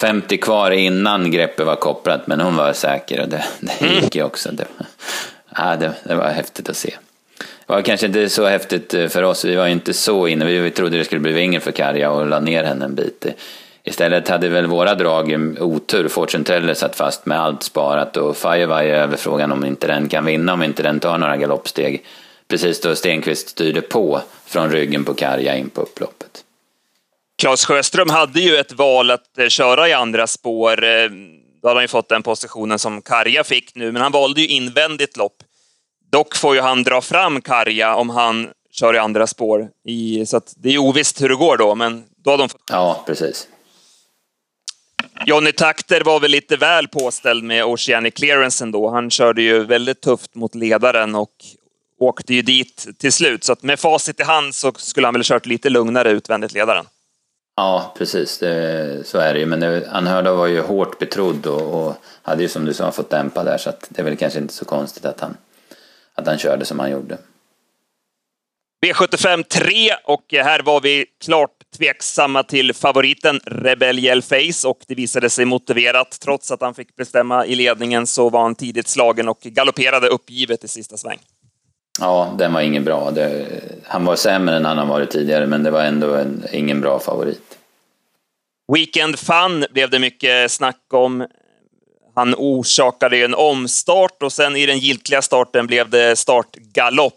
50 0.00 0.36
kvar 0.36 0.70
innan 0.70 1.30
greppet 1.30 1.66
var 1.66 1.76
kopplat, 1.76 2.26
men 2.26 2.40
hon 2.40 2.56
var 2.56 2.72
säker 2.72 3.20
och 3.20 3.28
det, 3.28 3.44
det 3.60 3.80
mm. 3.80 3.94
gick 3.94 4.14
ju 4.14 4.22
också. 4.22 4.50
Det, 4.52 4.66
ja, 5.56 5.76
det, 5.76 5.92
det 6.04 6.14
var 6.14 6.28
häftigt 6.28 6.68
att 6.68 6.76
se. 6.76 6.94
Det 7.38 7.72
var 7.72 7.82
kanske 7.82 8.06
inte 8.06 8.28
så 8.28 8.46
häftigt 8.46 8.94
eh, 8.94 9.08
för 9.08 9.22
oss, 9.22 9.44
vi 9.44 9.56
var 9.56 9.66
inte 9.66 9.92
så 9.92 10.26
inne, 10.28 10.44
vi 10.44 10.70
trodde 10.70 10.98
det 10.98 11.04
skulle 11.04 11.20
bli 11.20 11.32
vingen 11.32 11.60
för 11.60 11.72
Karja 11.72 12.10
och 12.10 12.26
la 12.26 12.40
ner 12.40 12.64
henne 12.64 12.84
en 12.84 12.94
bit. 12.94 13.26
Istället 13.84 14.28
hade 14.28 14.48
väl 14.48 14.66
våra 14.66 14.94
drag 14.94 15.56
otur. 15.60 16.08
Fortune 16.08 16.44
Teller 16.44 16.74
satt 16.74 16.96
fast 16.96 17.26
med 17.26 17.40
allt 17.40 17.62
sparat 17.62 18.16
och 18.16 18.36
Firewire 18.36 18.96
över 18.96 19.16
frågan 19.16 19.52
om 19.52 19.64
inte 19.64 19.86
den 19.86 20.08
kan 20.08 20.24
vinna 20.24 20.52
om 20.52 20.62
inte 20.62 20.82
den 20.82 21.00
tar 21.00 21.18
några 21.18 21.36
galoppsteg. 21.36 22.04
Precis 22.48 22.80
då 22.80 22.94
Stenqvist 22.94 23.48
styrde 23.48 23.80
på 23.80 24.20
från 24.46 24.70
ryggen 24.70 25.04
på 25.04 25.14
Karja 25.14 25.56
in 25.56 25.70
på 25.70 25.80
upploppet. 25.80 26.44
Claes 27.38 27.64
Sjöström 27.64 28.10
hade 28.10 28.40
ju 28.40 28.56
ett 28.56 28.72
val 28.72 29.10
att 29.10 29.38
eh, 29.38 29.48
köra 29.48 29.88
i 29.88 29.92
andra 29.92 30.26
spår. 30.26 30.84
Eh, 30.84 31.10
då 31.62 31.68
hade 31.68 31.78
han 31.78 31.84
ju 31.84 31.88
fått 31.88 32.08
den 32.08 32.22
positionen 32.22 32.78
som 32.78 33.02
Karja 33.02 33.44
fick 33.44 33.74
nu, 33.74 33.92
men 33.92 34.02
han 34.02 34.12
valde 34.12 34.40
ju 34.40 34.46
invändigt 34.46 35.16
lopp. 35.16 35.36
Dock 36.12 36.36
får 36.36 36.54
ju 36.54 36.60
han 36.60 36.82
dra 36.82 37.00
fram 37.00 37.40
Karja 37.40 37.94
om 37.94 38.10
han 38.10 38.48
kör 38.72 38.94
i 38.94 38.98
andra 38.98 39.26
spår. 39.26 39.68
I, 39.84 40.26
så 40.26 40.40
det 40.56 40.74
är 40.74 40.78
ovisst 40.78 41.22
hur 41.22 41.28
det 41.28 41.34
går 41.34 41.56
då, 41.56 41.74
men 41.74 42.04
då 42.24 42.30
har 42.30 42.38
de 42.38 42.48
fått... 42.48 42.60
Ja, 42.70 43.04
precis. 43.06 43.48
Johnny 45.26 45.52
Takter 45.52 46.00
var 46.00 46.20
väl 46.20 46.30
lite 46.30 46.56
väl 46.56 46.88
påställd 46.88 47.44
med 47.44 47.64
Oceanic 47.64 48.14
Clearance 48.14 48.64
ändå. 48.64 48.90
Han 48.90 49.10
körde 49.10 49.42
ju 49.42 49.64
väldigt 49.64 50.00
tufft 50.00 50.34
mot 50.34 50.54
ledaren 50.54 51.14
och 51.14 51.34
åkte 52.00 52.34
ju 52.34 52.42
dit 52.42 52.86
till 52.98 53.12
slut. 53.12 53.44
Så 53.44 53.52
att 53.52 53.62
med 53.62 53.80
facit 53.80 54.20
i 54.20 54.22
hand 54.22 54.54
så 54.54 54.72
skulle 54.76 55.06
han 55.06 55.14
väl 55.14 55.24
kört 55.24 55.46
lite 55.46 55.70
lugnare 55.70 56.10
utvändigt 56.10 56.52
ledaren. 56.52 56.86
Ja, 57.58 57.94
precis. 57.98 58.38
Det, 58.38 59.06
så 59.06 59.18
är 59.18 59.34
det 59.34 59.40
ju. 59.40 59.46
Men 59.46 59.60
det, 59.60 59.90
Anhörda 59.90 60.34
var 60.34 60.46
ju 60.46 60.60
hårt 60.60 60.98
betrodd 60.98 61.46
och, 61.46 61.86
och, 61.86 61.94
hade 62.22 62.42
ju 62.42 62.48
som 62.48 62.64
du 62.64 62.74
sa 62.74 62.92
fått 62.92 63.10
dämpa 63.10 63.44
där. 63.44 63.58
Så 63.58 63.70
att 63.70 63.86
det 63.88 64.00
är 64.00 64.04
väl 64.04 64.16
kanske 64.16 64.38
inte 64.38 64.54
så 64.54 64.64
konstigt 64.64 65.04
att 65.04 65.20
han, 65.20 65.36
att 66.14 66.26
han 66.26 66.38
körde 66.38 66.64
som 66.64 66.78
han 66.78 66.90
gjorde. 66.90 67.18
V75 68.86 69.42
3 69.42 69.90
och 70.04 70.24
här 70.32 70.62
var 70.62 70.80
vi 70.80 71.06
klart 71.24 71.50
tveksamma 71.76 72.42
till 72.42 72.74
favoriten 72.74 73.40
Rebel 73.44 74.22
Face 74.22 74.68
och 74.68 74.78
det 74.88 74.94
visade 74.94 75.30
sig 75.30 75.44
motiverat. 75.44 76.18
Trots 76.20 76.50
att 76.50 76.60
han 76.60 76.74
fick 76.74 76.96
bestämma 76.96 77.46
i 77.46 77.54
ledningen 77.54 78.06
så 78.06 78.30
var 78.30 78.42
han 78.42 78.54
tidigt 78.54 78.88
slagen 78.88 79.28
och 79.28 79.40
galopperade 79.40 80.08
uppgivet 80.08 80.64
i 80.64 80.68
sista 80.68 80.96
sväng. 80.96 81.18
Ja, 82.00 82.34
den 82.38 82.52
var 82.52 82.60
ingen 82.60 82.84
bra. 82.84 83.10
Det, 83.10 83.46
han 83.84 84.04
var 84.04 84.16
sämre 84.16 84.56
än 84.56 84.64
han 84.64 84.78
har 84.78 84.86
varit 84.86 85.10
tidigare, 85.10 85.46
men 85.46 85.62
det 85.62 85.70
var 85.70 85.82
ändå 85.82 86.14
en, 86.14 86.44
ingen 86.52 86.80
bra 86.80 86.98
favorit. 86.98 87.58
Weekend 88.72 89.18
Fun 89.18 89.64
blev 89.70 89.90
det 89.90 89.98
mycket 89.98 90.50
snack 90.50 90.84
om. 90.92 91.26
Han 92.14 92.34
orsakade 92.34 93.16
en 93.24 93.34
omstart 93.34 94.22
och 94.22 94.32
sen 94.32 94.56
i 94.56 94.66
den 94.66 94.78
giltiga 94.78 95.22
starten 95.22 95.66
blev 95.66 95.90
det 95.90 96.16
startgalopp. 96.16 97.14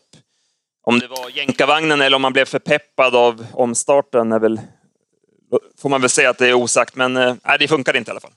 Om 0.83 0.99
det 0.99 1.07
var 1.07 1.29
jänkarvagnen 1.29 2.01
eller 2.01 2.15
om 2.15 2.21
man 2.21 2.33
blev 2.33 2.45
förpeppad 2.45 3.15
av 3.15 3.45
omstarten 3.53 4.31
är 4.31 4.39
väl, 4.39 4.61
får 5.81 5.89
man 5.89 6.01
väl 6.01 6.09
säga 6.09 6.29
att 6.29 6.37
det 6.37 6.47
är 6.47 6.53
osagt, 6.53 6.95
men 6.95 7.17
eh, 7.17 7.35
nej, 7.43 7.57
det 7.59 7.67
funkade 7.67 7.97
inte 7.97 8.09
i 8.09 8.11
alla 8.11 8.19
fall. 8.19 8.33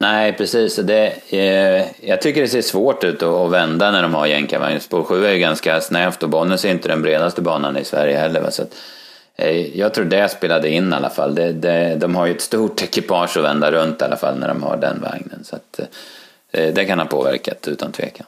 Nej, 0.00 0.32
precis. 0.32 0.76
Det, 0.76 1.06
eh, 1.28 1.86
jag 2.08 2.22
tycker 2.22 2.40
det 2.40 2.48
ser 2.48 2.62
svårt 2.62 3.04
ut 3.04 3.22
att, 3.22 3.50
vända 3.50 3.90
när 3.90 4.02
de 4.02 4.14
har 4.14 4.26
jänkarvagn. 4.26 4.80
Spår 4.80 5.04
7 5.04 5.26
är 5.26 5.32
ju 5.32 5.38
ganska 5.38 5.80
snävt 5.80 6.22
och 6.22 6.28
Bollnäs 6.28 6.64
är 6.64 6.70
inte 6.70 6.88
den 6.88 7.02
bredaste 7.02 7.42
banan 7.42 7.76
i 7.76 7.84
Sverige 7.84 8.18
heller. 8.18 8.40
Va? 8.40 8.50
Så 8.50 8.62
att, 8.62 8.76
eh, 9.36 9.78
jag 9.78 9.94
tror 9.94 10.04
det 10.04 10.28
spelade 10.28 10.70
in 10.70 10.92
i 10.92 10.96
alla 10.96 11.10
fall. 11.10 11.34
Det, 11.34 11.52
det, 11.52 11.96
de 12.00 12.14
har 12.14 12.26
ju 12.26 12.34
ett 12.34 12.40
stort 12.40 12.82
ekipage 12.82 13.36
att 13.36 13.44
vända 13.44 13.72
runt 13.72 14.02
i 14.02 14.04
alla 14.04 14.16
fall 14.16 14.38
när 14.38 14.48
de 14.48 14.62
har 14.62 14.76
den 14.76 15.00
vagnen. 15.00 15.44
Så 15.44 15.56
att, 15.56 15.78
eh, 15.78 15.86
eh 16.62 16.74
det 16.74 16.84
kan 16.84 16.98
ha 16.98 17.06
påverkat 17.06 17.68
utan 17.68 17.92
tvekan. 17.92 18.26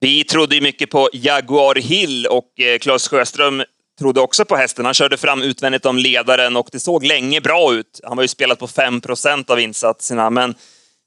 Vi 0.00 0.24
trodde 0.24 0.54
ju 0.54 0.60
mycket 0.60 0.90
på 0.90 1.08
Jaguar 1.12 1.74
Hill 1.74 2.26
och 2.26 2.60
eh, 2.60 2.78
Claes 2.78 3.08
Sjöström 3.08 3.62
trodde 4.00 4.20
också 4.20 4.44
på 4.44 4.56
hästen. 4.56 4.84
Han 4.84 4.94
körde 4.94 5.16
fram 5.16 5.42
utvändigt 5.42 5.86
om 5.86 5.98
ledaren 5.98 6.56
och 6.56 6.68
det 6.72 6.80
såg 6.80 7.04
länge 7.04 7.40
bra 7.40 7.74
ut. 7.74 8.00
Han 8.04 8.16
var 8.16 8.24
ju 8.24 8.28
spelat 8.28 8.58
på 8.58 8.66
5% 8.66 9.50
av 9.50 9.60
insatserna, 9.60 10.30
men 10.30 10.54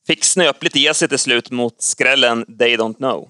fick 0.07 0.23
snöpligt 0.23 0.75
ge 0.75 0.93
sig 0.93 1.07
till 1.07 1.19
slut 1.19 1.51
mot 1.51 1.81
skrällen 1.81 2.45
They 2.59 2.77
Don't 2.77 2.95
Know. 2.95 3.27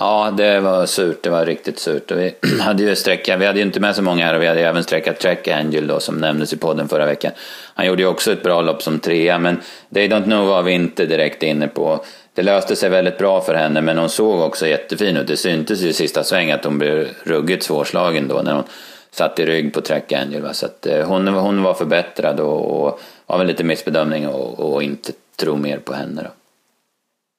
Ja, 0.00 0.34
det 0.36 0.60
var 0.60 0.86
surt. 0.86 1.22
Det 1.22 1.30
var 1.30 1.46
riktigt 1.46 1.78
surt. 1.78 2.10
vi 2.10 2.34
hade 2.60 2.82
ju 2.82 2.96
sträcka, 2.96 3.36
vi 3.36 3.46
hade 3.46 3.58
ju 3.58 3.64
inte 3.64 3.80
med 3.80 3.96
så 3.96 4.02
många 4.02 4.26
här 4.26 4.34
och 4.34 4.42
vi 4.42 4.46
hade 4.46 4.60
även 4.60 4.84
sträckat 4.84 5.18
Track 5.18 5.48
Angel 5.48 5.86
då 5.86 6.00
som 6.00 6.18
nämndes 6.18 6.52
i 6.52 6.56
podden 6.56 6.88
förra 6.88 7.06
veckan. 7.06 7.32
Han 7.74 7.86
gjorde 7.86 8.02
ju 8.02 8.08
också 8.08 8.32
ett 8.32 8.42
bra 8.42 8.62
lopp 8.62 8.82
som 8.82 8.98
trea, 8.98 9.38
men 9.38 9.60
They 9.94 10.08
Don't 10.08 10.24
Know 10.24 10.46
var 10.46 10.62
vi 10.62 10.72
inte 10.72 11.06
direkt 11.06 11.42
inne 11.42 11.68
på. 11.68 12.04
Det 12.38 12.42
löste 12.42 12.76
sig 12.76 12.90
väldigt 12.90 13.18
bra 13.18 13.40
för 13.40 13.54
henne, 13.54 13.80
men 13.80 13.98
hon 13.98 14.08
såg 14.08 14.40
också 14.40 14.66
jättefin 14.66 15.16
ut. 15.16 15.26
Det 15.26 15.36
syntes 15.36 15.80
ju 15.80 15.88
i 15.88 15.92
sista 15.92 16.24
sväng 16.24 16.50
att 16.50 16.64
hon 16.64 16.78
blev 16.78 17.08
ruggigt 17.22 17.62
svårslagen 17.62 18.28
då 18.28 18.42
när 18.42 18.54
hon 18.54 18.64
satt 19.10 19.38
i 19.38 19.46
rygg 19.46 19.74
på 19.74 19.80
Track 19.80 20.12
Angel. 20.12 20.42
Va? 20.42 20.54
Så 20.54 20.66
att, 20.66 20.86
eh, 20.86 21.06
hon, 21.08 21.28
hon 21.28 21.62
var 21.62 21.74
förbättrad 21.74 22.40
och, 22.40 22.86
och 22.86 23.00
av 23.26 23.40
en 23.40 23.46
lite 23.46 23.64
missbedömning 23.64 24.28
och, 24.28 24.60
och 24.60 24.82
inte 24.82 25.12
tro 25.36 25.56
mer 25.56 25.78
på 25.78 25.92
henne. 25.92 26.22
Då. 26.22 26.30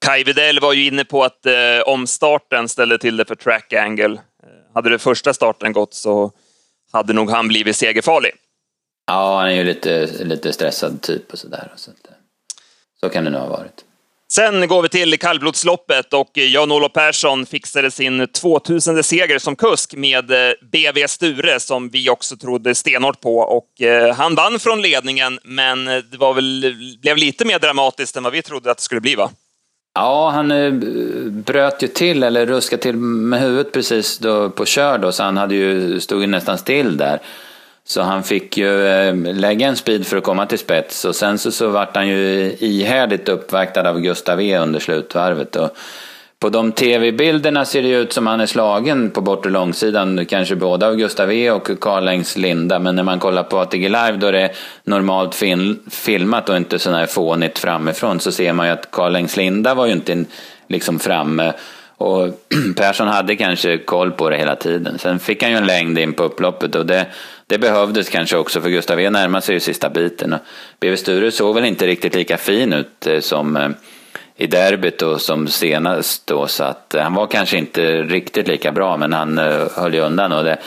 Kai 0.06 0.24
Widell 0.24 0.60
var 0.60 0.74
ju 0.74 0.88
inne 0.88 1.06
på 1.06 1.24
att 1.24 1.46
eh, 1.46 1.54
omstarten 1.86 2.70
ställde 2.70 2.98
till 2.98 3.18
det 3.18 3.26
för 3.26 3.36
Track 3.36 3.74
Angle. 3.74 4.14
Eh, 4.44 4.50
hade 4.74 4.90
det 4.90 5.00
första 5.00 5.34
starten 5.34 5.74
gått 5.74 5.94
så 5.94 6.32
hade 6.92 7.14
nog 7.14 7.30
han 7.30 7.48
blivit 7.48 7.76
segerfarlig. 7.76 8.32
Ja, 9.08 9.38
han 9.40 9.48
är 9.48 9.56
ju 9.56 9.64
lite, 9.64 10.10
lite 10.24 10.54
stressad 10.54 11.02
typ 11.02 11.34
och 11.34 11.40
sådär. 11.40 11.72
Så, 11.76 11.92
så 13.00 13.10
kan 13.10 13.24
det 13.24 13.30
nog 13.30 13.42
ha 13.42 13.50
varit. 13.50 13.86
Sen 14.32 14.68
går 14.68 14.82
vi 14.82 14.90
till 14.90 15.20
kallblodsloppet 15.20 16.14
och 16.14 16.32
Jan-Olof 16.34 16.94
Persson 16.94 17.46
fixade 17.46 17.92
sin 17.92 18.28
2000 18.28 19.04
seger 19.04 19.40
som 19.40 19.56
kusk 19.56 19.96
med 19.96 20.32
eh, 20.32 20.52
BV 20.72 21.08
Sture 21.08 21.60
som 21.60 21.90
vi 21.90 22.10
också 22.10 22.38
trodde 22.38 22.76
stenhårt 22.76 23.22
på. 23.22 23.38
Och 23.38 23.82
eh, 23.82 24.16
han 24.16 24.36
vann 24.36 24.60
från 24.60 24.82
ledningen, 24.82 25.40
men 25.44 25.88
eh, 25.88 25.98
det 26.12 26.18
var 26.18 26.34
väl, 26.34 26.76
blev 27.02 27.18
lite 27.18 27.46
mer 27.46 27.60
dramatiskt 27.60 28.18
än 28.18 28.24
vad 28.24 28.34
vi 28.34 28.42
trodde 28.42 28.72
att 28.72 28.78
det 28.78 28.84
skulle 28.84 29.02
bli, 29.02 29.16
va? 29.16 29.32
Ja, 29.96 30.30
han 30.30 30.50
bröt 31.46 31.84
ju 31.84 31.88
till, 31.88 32.24
eller 32.24 32.46
ruskade 32.46 32.82
till 32.82 32.96
med 32.96 33.42
huvudet 33.42 33.72
precis 33.72 34.18
då 34.18 34.50
på 34.50 34.66
kör 34.66 34.98
då, 34.98 35.12
så 35.12 35.24
han 35.24 35.38
hade 35.38 35.56
ju, 35.56 36.00
stod 36.00 36.22
ju 36.22 36.28
nästan 36.28 36.58
still 36.58 36.98
där. 36.98 37.20
Så 37.90 38.02
han 38.02 38.24
fick 38.24 38.58
ju 38.58 38.88
eh, 38.88 39.16
lägga 39.16 39.68
en 39.68 39.76
speed 39.76 40.08
för 40.08 40.18
att 40.18 40.24
komma 40.24 40.46
till 40.46 40.60
spets 40.60 41.06
och 41.06 41.16
sen 41.16 41.38
så, 41.38 41.52
så 41.52 41.68
vart 41.68 41.96
han 41.96 42.08
ju 42.08 42.56
ihärdigt 42.60 43.30
uppvaktad 43.30 43.90
av 43.90 44.00
Gustav 44.00 44.42
E 44.42 44.58
under 44.58 44.80
slutvarvet. 44.80 45.56
Och 45.56 45.78
på 46.40 46.50
de 46.50 46.72
tv-bilderna 46.72 47.66
ser 47.66 47.82
det 47.82 47.90
ut 47.90 48.14
som 48.14 48.28
han 48.28 48.40
är 48.40 48.46
slagen 48.46 49.10
på 49.10 49.22
bortre 49.22 49.50
långsidan, 49.50 50.26
kanske 50.26 50.56
både 50.56 50.88
av 50.88 50.96
Gustav 50.96 51.32
E 51.32 51.52
och 51.52 51.70
Karl 51.82 52.24
Linda. 52.36 52.80
Men 52.80 52.96
när 52.96 53.04
man 53.04 53.20
kollar 53.20 53.44
på 53.44 53.60
ATG 53.60 53.90
Live 53.90 54.18
då 54.18 54.32
det 54.32 54.42
är 54.42 54.52
normalt 54.84 55.36
film, 55.36 55.80
filmat 55.92 56.50
och 56.50 56.58
inte 56.58 56.80
sådär 56.80 57.06
fånigt 57.06 57.60
framifrån 57.60 58.20
så 58.20 58.32
ser 58.32 58.54
man 58.54 58.68
ju 58.68 58.74
att 58.74 58.92
Karl 58.92 59.26
Linda 59.38 59.74
var 59.74 59.86
ju 59.86 59.92
inte 59.92 60.26
liksom 60.68 61.00
framme. 61.00 61.54
Och 61.98 62.28
Persson 62.76 63.08
hade 63.08 63.36
kanske 63.36 63.78
koll 63.78 64.12
på 64.12 64.30
det 64.30 64.38
hela 64.38 64.56
tiden. 64.56 65.00
Sen 65.00 65.20
fick 65.20 65.44
han 65.44 65.52
ju 65.52 65.58
en 65.58 65.68
längd 65.68 66.00
in 66.00 66.14
på 66.14 66.24
upploppet 66.24 66.76
och 66.76 66.86
det, 66.86 67.06
det 67.50 67.58
behövdes 67.58 68.10
kanske 68.10 68.38
också 68.38 68.62
för 68.62 68.70
Gustav 68.70 69.00
E 69.00 69.10
närmade 69.10 69.42
sig 69.42 69.54
ju 69.54 69.60
sista 69.60 69.90
biten. 69.90 70.36
BV 70.80 70.96
Sture 70.96 71.32
såg 71.32 71.56
väl 71.56 71.66
inte 71.66 71.88
riktigt 71.88 72.16
lika 72.16 72.38
fin 72.38 72.74
ut 72.74 73.08
eh, 73.08 73.20
som 73.20 73.58
eh, 73.58 73.70
i 74.36 74.48
derbyt 74.48 75.02
och 75.02 75.22
som 75.22 75.48
senast 75.48 76.28
då 76.28 76.48
så 76.48 76.64
att 76.64 76.96
eh, 76.96 77.02
han 77.02 77.14
var 77.14 77.28
kanske 77.28 77.58
inte 77.58 78.04
riktigt 78.04 78.48
lika 78.48 78.72
bra 78.72 78.98
men 78.98 79.14
han 79.14 79.38
höll 79.76 79.94
ju 79.94 80.00
undan 80.00 80.32
och 80.32 80.44
det, 80.44 80.58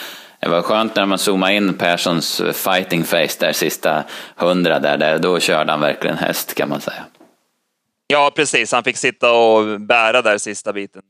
det 0.40 0.48
var 0.48 0.62
skönt 0.62 0.96
när 0.96 1.06
man 1.06 1.18
zoomade 1.18 1.54
in 1.54 1.74
Perssons 1.74 2.42
fighting 2.52 3.04
face 3.04 3.38
där 3.38 3.52
sista 3.52 4.04
hundra 4.36 4.78
där, 4.78 4.98
där 4.98 5.18
då 5.18 5.40
körde 5.40 5.70
han 5.70 5.80
verkligen 5.80 6.16
häst 6.16 6.54
kan 6.54 6.68
man 6.68 6.80
säga. 6.80 7.04
Ja, 8.06 8.32
precis. 8.36 8.72
Han 8.72 8.84
fick 8.84 8.96
sitta 8.96 9.32
och 9.32 9.80
bära 9.80 10.22
där 10.22 10.38
sista 10.38 10.72
biten. 10.72 11.02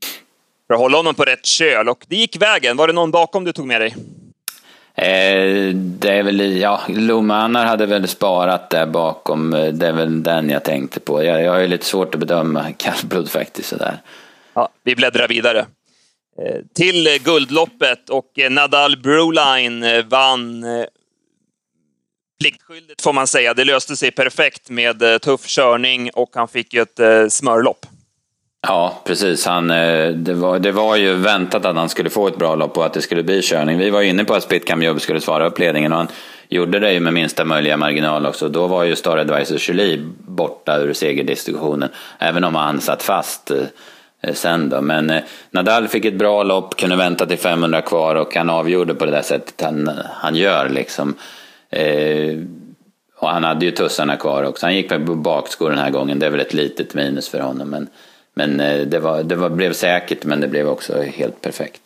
För 0.67 0.73
att 0.73 0.79
hålla 0.79 0.97
honom 0.97 1.15
på 1.15 1.23
rätt 1.23 1.45
köl. 1.45 1.89
Och 1.89 2.05
det 2.07 2.15
gick 2.15 2.41
vägen. 2.41 2.77
Var 2.77 2.87
det 2.87 2.93
någon 2.93 3.11
bakom 3.11 3.43
du 3.43 3.51
tog 3.51 3.67
med 3.67 3.81
dig? 3.81 3.95
Eh, 4.95 5.75
det 5.75 6.09
är 6.09 6.23
väl, 6.23 6.57
ja, 6.57 6.81
Lomanar 6.87 7.65
hade 7.65 7.85
väl 7.85 8.07
sparat 8.07 8.69
där 8.69 8.85
bakom. 8.85 9.53
Eh, 9.53 9.73
det 9.73 9.87
är 9.87 9.93
väl 9.93 10.23
den 10.23 10.49
jag 10.49 10.63
tänkte 10.63 10.99
på. 10.99 11.23
Jag, 11.23 11.41
jag 11.41 11.51
har 11.51 11.59
ju 11.59 11.67
lite 11.67 11.85
svårt 11.85 12.15
att 12.15 12.19
bedöma 12.19 12.71
kallblod 12.77 13.29
faktiskt 13.29 13.69
sådär. 13.69 14.01
Ja, 14.53 14.69
vi 14.83 14.95
bläddrar 14.95 15.27
vidare. 15.27 15.65
Eh, 16.39 16.61
till 16.73 17.19
guldloppet 17.23 18.09
och 18.09 18.39
eh, 18.39 18.51
Nadal 18.51 18.97
Broline 18.97 19.83
eh, 19.83 20.05
vann 20.05 20.63
eh, 20.63 20.85
pliktskyldigt 22.39 23.01
får 23.01 23.13
man 23.13 23.27
säga. 23.27 23.53
Det 23.53 23.65
löste 23.65 23.95
sig 23.95 24.11
perfekt 24.11 24.69
med 24.69 25.21
tuff 25.21 25.47
körning 25.47 26.09
och 26.13 26.29
han 26.33 26.47
fick 26.47 26.73
ju 26.73 26.81
ett 26.81 27.33
smörlopp. 27.33 27.85
Ja, 28.67 29.01
precis. 29.03 29.45
Han, 29.45 29.71
eh, 29.71 30.09
det, 30.09 30.33
var, 30.33 30.59
det 30.59 30.71
var 30.71 30.95
ju 30.95 31.13
väntat 31.13 31.65
att 31.65 31.75
han 31.75 31.89
skulle 31.89 32.09
få 32.09 32.27
ett 32.27 32.37
bra 32.37 32.55
lopp 32.55 32.77
och 32.77 32.85
att 32.85 32.93
det 32.93 33.01
skulle 33.01 33.23
bli 33.23 33.41
körning. 33.41 33.77
Vi 33.77 33.89
var 33.89 34.01
inne 34.01 34.23
på 34.23 34.33
att 34.33 34.43
Spitcam 34.43 34.83
Jobb 34.83 35.01
skulle 35.01 35.21
svara 35.21 35.47
upp 35.47 35.59
ledningen 35.59 35.91
och 35.91 35.97
han 35.97 36.07
gjorde 36.49 36.79
det 36.79 36.93
ju 36.93 36.99
med 36.99 37.13
minsta 37.13 37.45
möjliga 37.45 37.77
marginal 37.77 38.25
också. 38.25 38.49
Då 38.49 38.67
var 38.67 38.83
ju 38.83 38.95
Star 38.95 39.17
Advisor 39.17 39.57
Julie 39.57 40.05
borta 40.17 40.77
ur 40.77 40.93
segerdiskussionen, 40.93 41.89
även 42.19 42.43
om 42.43 42.55
han 42.55 42.81
satt 42.81 43.03
fast 43.03 43.51
eh, 43.51 43.57
eh, 44.21 44.33
sen 44.33 44.69
då. 44.69 44.81
Men 44.81 45.21
Nadal 45.51 45.87
fick 45.87 46.05
ett 46.05 46.17
bra 46.17 46.43
lopp, 46.43 46.77
kunde 46.77 46.95
vänta 46.95 47.25
till 47.25 47.37
500 47.37 47.81
kvar 47.81 48.15
och 48.15 48.35
han 48.35 48.49
avgjorde 48.49 48.95
på 48.95 49.05
det 49.05 49.11
där 49.11 49.21
sättet 49.21 49.61
han, 49.61 49.91
han 50.09 50.35
gör 50.35 50.69
liksom. 50.69 51.15
Eh, 51.69 52.37
och 53.15 53.29
han 53.29 53.43
hade 53.43 53.65
ju 53.65 53.71
tussarna 53.71 54.15
kvar 54.15 54.43
också. 54.43 54.65
Han 54.65 54.75
gick 54.75 54.89
med 54.89 55.01
bakskor 55.01 55.69
den 55.69 55.79
här 55.79 55.89
gången, 55.89 56.19
det 56.19 56.25
är 56.25 56.31
väl 56.31 56.39
ett 56.39 56.53
litet 56.53 56.93
minus 56.93 57.29
för 57.29 57.39
honom. 57.39 57.69
Men 57.69 57.87
men 58.35 58.59
eh, 58.59 58.81
det, 58.81 58.99
var, 58.99 59.23
det 59.23 59.35
var, 59.35 59.49
blev 59.49 59.73
säkert, 59.73 60.23
men 60.23 60.41
det 60.41 60.47
blev 60.47 60.67
också 60.67 61.01
helt 61.01 61.41
perfekt. 61.41 61.81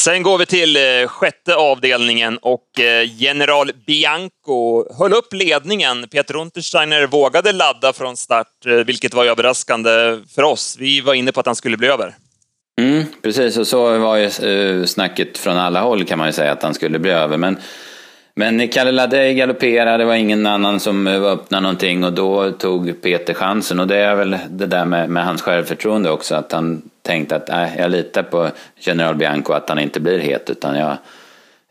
Sen 0.00 0.22
går 0.22 0.38
vi 0.38 0.46
till 0.46 0.76
eh, 0.76 1.08
sjätte 1.08 1.54
avdelningen 1.54 2.38
och 2.38 2.80
eh, 2.80 3.22
General 3.22 3.70
Bianco 3.86 4.84
höll 4.98 5.12
upp 5.12 5.32
ledningen. 5.32 6.08
Peter 6.08 6.36
Untersteiner 6.36 7.06
vågade 7.06 7.52
ladda 7.52 7.92
från 7.92 8.16
start, 8.16 8.66
vilket 8.86 9.14
var 9.14 9.24
överraskande 9.24 10.18
för 10.34 10.42
oss. 10.42 10.76
Vi 10.78 11.00
var 11.00 11.14
inne 11.14 11.32
på 11.32 11.40
att 11.40 11.46
han 11.46 11.56
skulle 11.56 11.76
bli 11.76 11.88
över. 11.88 12.14
Mm, 12.80 13.04
precis, 13.22 13.56
och 13.56 13.66
så 13.66 13.98
var 13.98 14.16
ju 14.16 14.86
snacket 14.86 15.38
från 15.38 15.56
alla 15.56 15.80
håll 15.80 16.04
kan 16.04 16.18
man 16.18 16.28
ju 16.28 16.32
säga 16.32 16.52
att 16.52 16.62
han 16.62 16.74
skulle 16.74 16.98
bli 16.98 17.10
över. 17.10 17.36
Men 17.36 17.58
men 18.38 18.68
Kalle 18.68 18.92
Ladej 18.92 19.34
galopperade, 19.34 19.96
det 19.96 20.04
var 20.04 20.14
ingen 20.14 20.46
annan 20.46 20.80
som 20.80 21.06
öppnade 21.06 21.62
någonting 21.62 22.04
och 22.04 22.12
då 22.12 22.50
tog 22.50 23.02
Peter 23.02 23.34
chansen. 23.34 23.80
Och 23.80 23.86
det 23.86 23.96
är 23.96 24.14
väl 24.14 24.36
det 24.50 24.66
där 24.66 24.84
med, 24.84 25.10
med 25.10 25.24
hans 25.24 25.42
självförtroende 25.42 26.10
också, 26.10 26.34
att 26.34 26.52
han 26.52 26.82
tänkte 27.02 27.36
att 27.36 27.48
äh, 27.48 27.78
jag 27.78 27.90
litar 27.90 28.22
på 28.22 28.50
General 28.76 29.14
Bianco, 29.14 29.52
att 29.52 29.68
han 29.68 29.78
inte 29.78 30.00
blir 30.00 30.18
het, 30.18 30.50
utan 30.50 30.78
jag, 30.78 30.96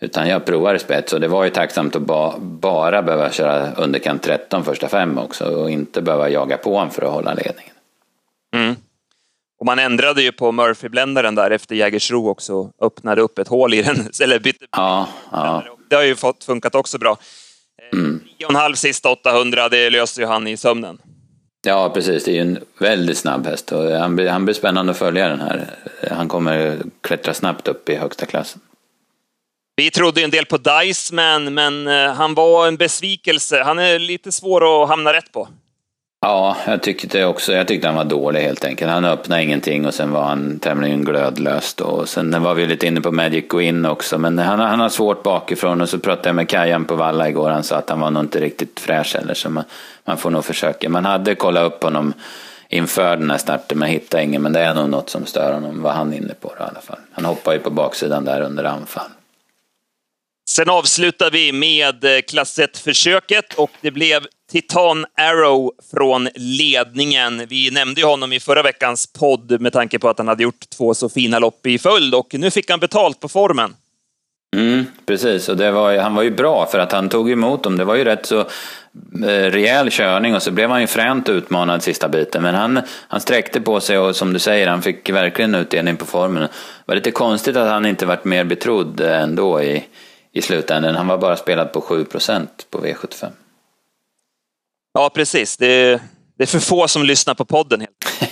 utan 0.02 0.28
jag 0.28 0.46
provar 0.46 0.78
spets. 0.78 1.14
Och 1.14 1.20
det 1.20 1.28
var 1.28 1.44
ju 1.44 1.50
tacksamt 1.50 1.96
att 1.96 2.02
ba, 2.02 2.34
bara 2.40 3.02
behöva 3.02 3.32
köra 3.32 3.74
underkant 3.74 4.24
13 4.24 4.64
första 4.64 4.88
fem 4.88 5.18
också 5.18 5.46
och 5.46 5.72
inte 5.72 6.02
behöva 6.02 6.30
jaga 6.30 6.58
på 6.58 6.74
honom 6.74 6.92
för 6.92 7.02
att 7.02 7.12
hålla 7.12 7.34
ledningen. 7.34 7.74
Mm. 8.56 8.76
Och 9.60 9.66
man 9.66 9.80
ändrade 9.80 10.22
ju 10.22 10.32
på 10.32 10.52
Murphy-bländaren 10.52 11.36
där 11.36 11.52
efter 11.52 11.76
Jägersro 11.76 12.30
också, 12.30 12.72
öppnade 12.82 13.22
upp 13.22 13.40
ett 13.40 13.48
hål 13.48 13.74
i 13.74 13.82
den, 13.82 13.96
eller 14.24 14.40
bytte. 14.40 14.66
Ja, 14.72 15.08
ja 15.32 15.64
det 15.90 15.96
har 15.96 16.04
ju 16.04 16.16
fått 16.16 16.44
funkat 16.44 16.76
också 16.76 16.98
bra. 16.98 17.18
Mm. 17.94 18.22
9,5 18.40 18.74
sista 18.74 19.10
800, 19.10 19.70
det 19.70 19.90
löser 19.90 20.22
ju 20.22 20.28
han 20.28 20.48
i 20.48 20.58
sömnen. 20.58 20.98
Ja, 21.68 21.90
precis. 21.90 22.24
Det 22.24 22.32
är 22.32 22.36
ju 22.36 22.42
en 22.42 22.60
väldigt 22.80 23.18
snabb 23.18 23.48
häst 23.48 23.72
och 23.72 23.92
han 23.92 24.16
blir, 24.16 24.30
han 24.30 24.46
blir 24.46 24.56
spännande 24.56 24.92
att 24.92 24.98
följa 24.98 25.30
den 25.30 25.42
här. 25.42 25.70
Han 26.12 26.28
kommer 26.28 26.78
klättra 27.02 27.34
snabbt 27.34 27.68
upp 27.68 27.90
i 27.90 27.96
högsta 27.96 28.26
klassen. 28.26 28.62
Vi 29.76 29.92
trodde 29.92 30.22
en 30.22 30.32
del 30.32 30.46
på 30.46 30.58
Dice, 30.58 31.14
men, 31.14 31.54
men 31.54 31.88
eh, 31.88 32.14
han 32.14 32.34
var 32.34 32.68
en 32.68 32.78
besvikelse. 32.78 33.64
Han 33.64 33.80
är 33.80 34.00
lite 34.00 34.32
svår 34.32 34.84
att 34.84 34.90
hamna 34.90 35.14
rätt 35.14 35.32
på. 35.32 35.48
Ja, 36.22 36.58
jag 36.68 36.84
tyckte 36.84 37.26
också. 37.26 37.54
Jag 37.54 37.68
tyckte 37.68 37.88
han 37.88 37.96
var 37.96 38.04
dålig 38.04 38.42
helt 38.42 38.66
enkelt. 38.66 38.92
Han 38.92 39.06
öppnade 39.06 39.44
ingenting 39.44 39.86
och 39.86 39.94
sen 39.94 40.12
var 40.12 40.24
han 40.24 40.60
tämligen 40.60 41.06
glödlös 41.06 41.74
då. 41.74 41.86
Och 41.86 42.10
sen 42.10 42.44
var 42.44 42.54
vi 42.54 42.66
lite 42.66 42.88
inne 42.88 43.02
på 43.02 43.12
Magic 43.12 43.46
Go 43.48 43.90
också, 43.90 44.18
men 44.18 44.40
han, 44.40 44.60
han 44.60 44.80
har 44.80 44.90
svårt 44.90 45.24
bakifrån. 45.24 45.82
Och 45.82 45.90
så 45.90 46.00
pratade 46.00 46.30
jag 46.30 46.36
med 46.36 46.50
Kajan 46.50 46.86
på 46.86 46.96
Valla 46.96 47.30
igår. 47.30 47.50
Han 47.50 47.64
sa 47.64 47.76
att 47.76 47.90
han 47.90 48.00
var 48.00 48.12
nog 48.12 48.24
inte 48.24 48.40
riktigt 48.40 48.80
fräsch 48.80 49.16
heller, 49.16 49.34
så 49.34 49.50
man, 49.50 49.64
man 50.06 50.18
får 50.18 50.30
nog 50.30 50.46
försöka. 50.46 50.90
Man 50.90 51.06
hade 51.06 51.36
kollat 51.36 51.64
upp 51.64 51.84
honom 51.84 52.14
inför 52.70 53.18
den 53.18 53.32
här 53.32 53.38
starten, 53.38 53.80
men 53.80 53.90
hittade 53.90 54.24
ingen. 54.24 54.42
Men 54.42 54.54
det 54.54 54.60
är 54.60 54.74
nog 54.74 54.90
något 54.90 55.10
som 55.10 55.26
stör 55.26 55.54
honom, 55.54 55.82
var 55.82 55.92
han 55.92 56.14
inne 56.14 56.34
på 56.34 56.54
då, 56.58 56.66
i 56.66 56.68
alla 56.68 56.82
fall. 56.82 57.00
Han 57.12 57.26
hoppar 57.26 57.54
ju 57.54 57.60
på 57.60 57.70
baksidan 57.70 58.26
där 58.26 58.42
under 58.42 58.64
anfall. 58.64 59.10
Sen 60.50 60.70
avslutar 60.70 61.32
vi 61.32 61.52
med 61.52 62.04
eh, 62.04 62.22
klass 62.22 62.60
1-försöket 62.60 63.54
och 63.54 63.72
det 63.82 63.92
blev 63.92 64.26
Titan 64.52 65.06
Arrow 65.18 65.72
från 65.92 66.30
ledningen. 66.36 67.46
Vi 67.50 67.72
nämnde 67.72 68.02
ju 68.02 68.08
honom 68.08 68.34
i 68.34 68.40
förra 68.40 68.64
veckans 68.64 69.14
podd 69.14 69.62
med 69.62 69.74
tanke 69.74 70.00
på 70.00 70.10
att 70.10 70.18
han 70.18 70.28
hade 70.28 70.44
gjort 70.44 70.70
två 70.78 70.94
så 70.94 71.10
fina 71.10 71.40
lopp 71.40 71.66
i 71.66 71.80
följd 71.80 72.16
och 72.16 72.34
nu 72.34 72.52
fick 72.52 72.70
han 72.70 72.80
betalt 72.80 73.20
på 73.20 73.30
formen. 73.30 73.76
Mm, 74.56 74.86
precis, 75.06 75.50
och 75.50 75.58
det 75.58 75.72
var, 75.72 75.98
han 75.98 76.16
var 76.16 76.24
ju 76.24 76.32
bra 76.32 76.66
för 76.66 76.80
att 76.80 76.92
han 76.92 77.10
tog 77.10 77.32
emot 77.32 77.64
dem. 77.64 77.78
Det 77.78 77.84
var 77.84 77.96
ju 77.96 78.04
rätt 78.04 78.26
så 78.26 78.40
eh, 78.40 79.52
rejäl 79.52 79.92
körning 79.92 80.36
och 80.36 80.44
så 80.44 80.52
blev 80.52 80.70
han 80.70 80.82
ju 80.82 80.88
fränt 80.88 81.30
utmanad 81.30 81.84
sista 81.84 82.10
biten. 82.10 82.44
Men 82.44 82.56
han, 82.56 82.82
han 83.08 83.22
sträckte 83.22 83.62
på 83.62 83.80
sig 83.80 83.98
och 83.98 84.16
som 84.16 84.34
du 84.34 84.40
säger, 84.40 84.68
han 84.68 84.82
fick 84.82 85.10
verkligen 85.10 85.56
utdelning 85.56 85.98
på 85.98 86.06
formen. 86.06 86.42
Det 86.42 86.50
var 86.86 86.96
lite 86.96 87.12
konstigt 87.12 87.56
att 87.56 87.70
han 87.70 87.86
inte 87.86 88.06
varit 88.06 88.26
mer 88.26 88.44
betrodd 88.44 89.02
eh, 89.02 89.22
ändå 89.22 89.62
i, 89.62 89.84
i 90.38 90.42
slutändan. 90.42 90.96
Han 90.96 91.08
var 91.08 91.18
bara 91.18 91.36
spelad 91.36 91.72
på 91.72 91.80
7% 91.80 92.48
på 92.70 92.80
V75. 92.80 93.30
Ja, 94.94 95.10
precis. 95.10 95.58
Det 95.58 95.68
är, 95.68 96.00
det 96.38 96.44
är 96.44 96.48
för 96.48 96.60
få 96.60 96.88
som 96.88 97.04
lyssnar 97.04 97.34
på 97.34 97.46
podden. 97.46 97.86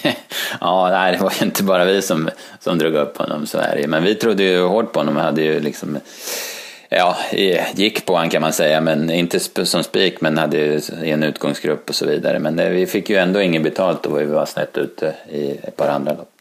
ja, 0.62 0.90
nej, 0.90 1.12
det 1.12 1.24
var 1.24 1.34
ju 1.40 1.46
inte 1.46 1.64
bara 1.64 1.86
vi 1.86 2.02
som, 2.02 2.30
som 2.60 2.78
drog 2.78 2.94
upp 2.94 3.18
honom, 3.18 3.46
så 3.46 3.58
är 3.58 3.76
det 3.76 3.88
Men 3.88 4.04
vi 4.04 4.16
trodde 4.16 4.44
ju 4.44 4.62
hårt 4.62 4.92
på 4.92 5.00
honom 5.00 5.18
och 5.18 5.24
hade 5.24 5.42
ju 5.42 5.60
liksom 5.60 5.98
ja, 6.90 7.18
gick 7.76 8.06
på 8.06 8.14
honom 8.14 8.30
kan 8.30 8.42
man 8.42 8.54
säga, 8.54 8.82
men 8.82 9.10
inte 9.10 9.40
som 9.66 9.84
spik, 9.84 10.22
men 10.22 10.38
hade 10.38 10.58
ju 10.58 10.82
en 11.04 11.24
utgångsgrupp 11.24 11.90
och 11.90 11.96
så 11.96 12.06
vidare. 12.06 12.40
Men 12.40 12.72
vi 12.72 12.86
fick 12.86 13.10
ju 13.10 13.16
ändå 13.16 13.42
ingen 13.42 13.64
betalt 13.64 14.06
och 14.06 14.22
vi 14.22 14.26
var 14.26 14.46
snett 14.46 14.78
ute 14.78 15.16
i 15.30 15.52
ett 15.64 15.76
par 15.76 15.88
andra 15.88 16.14
lopp. 16.14 16.35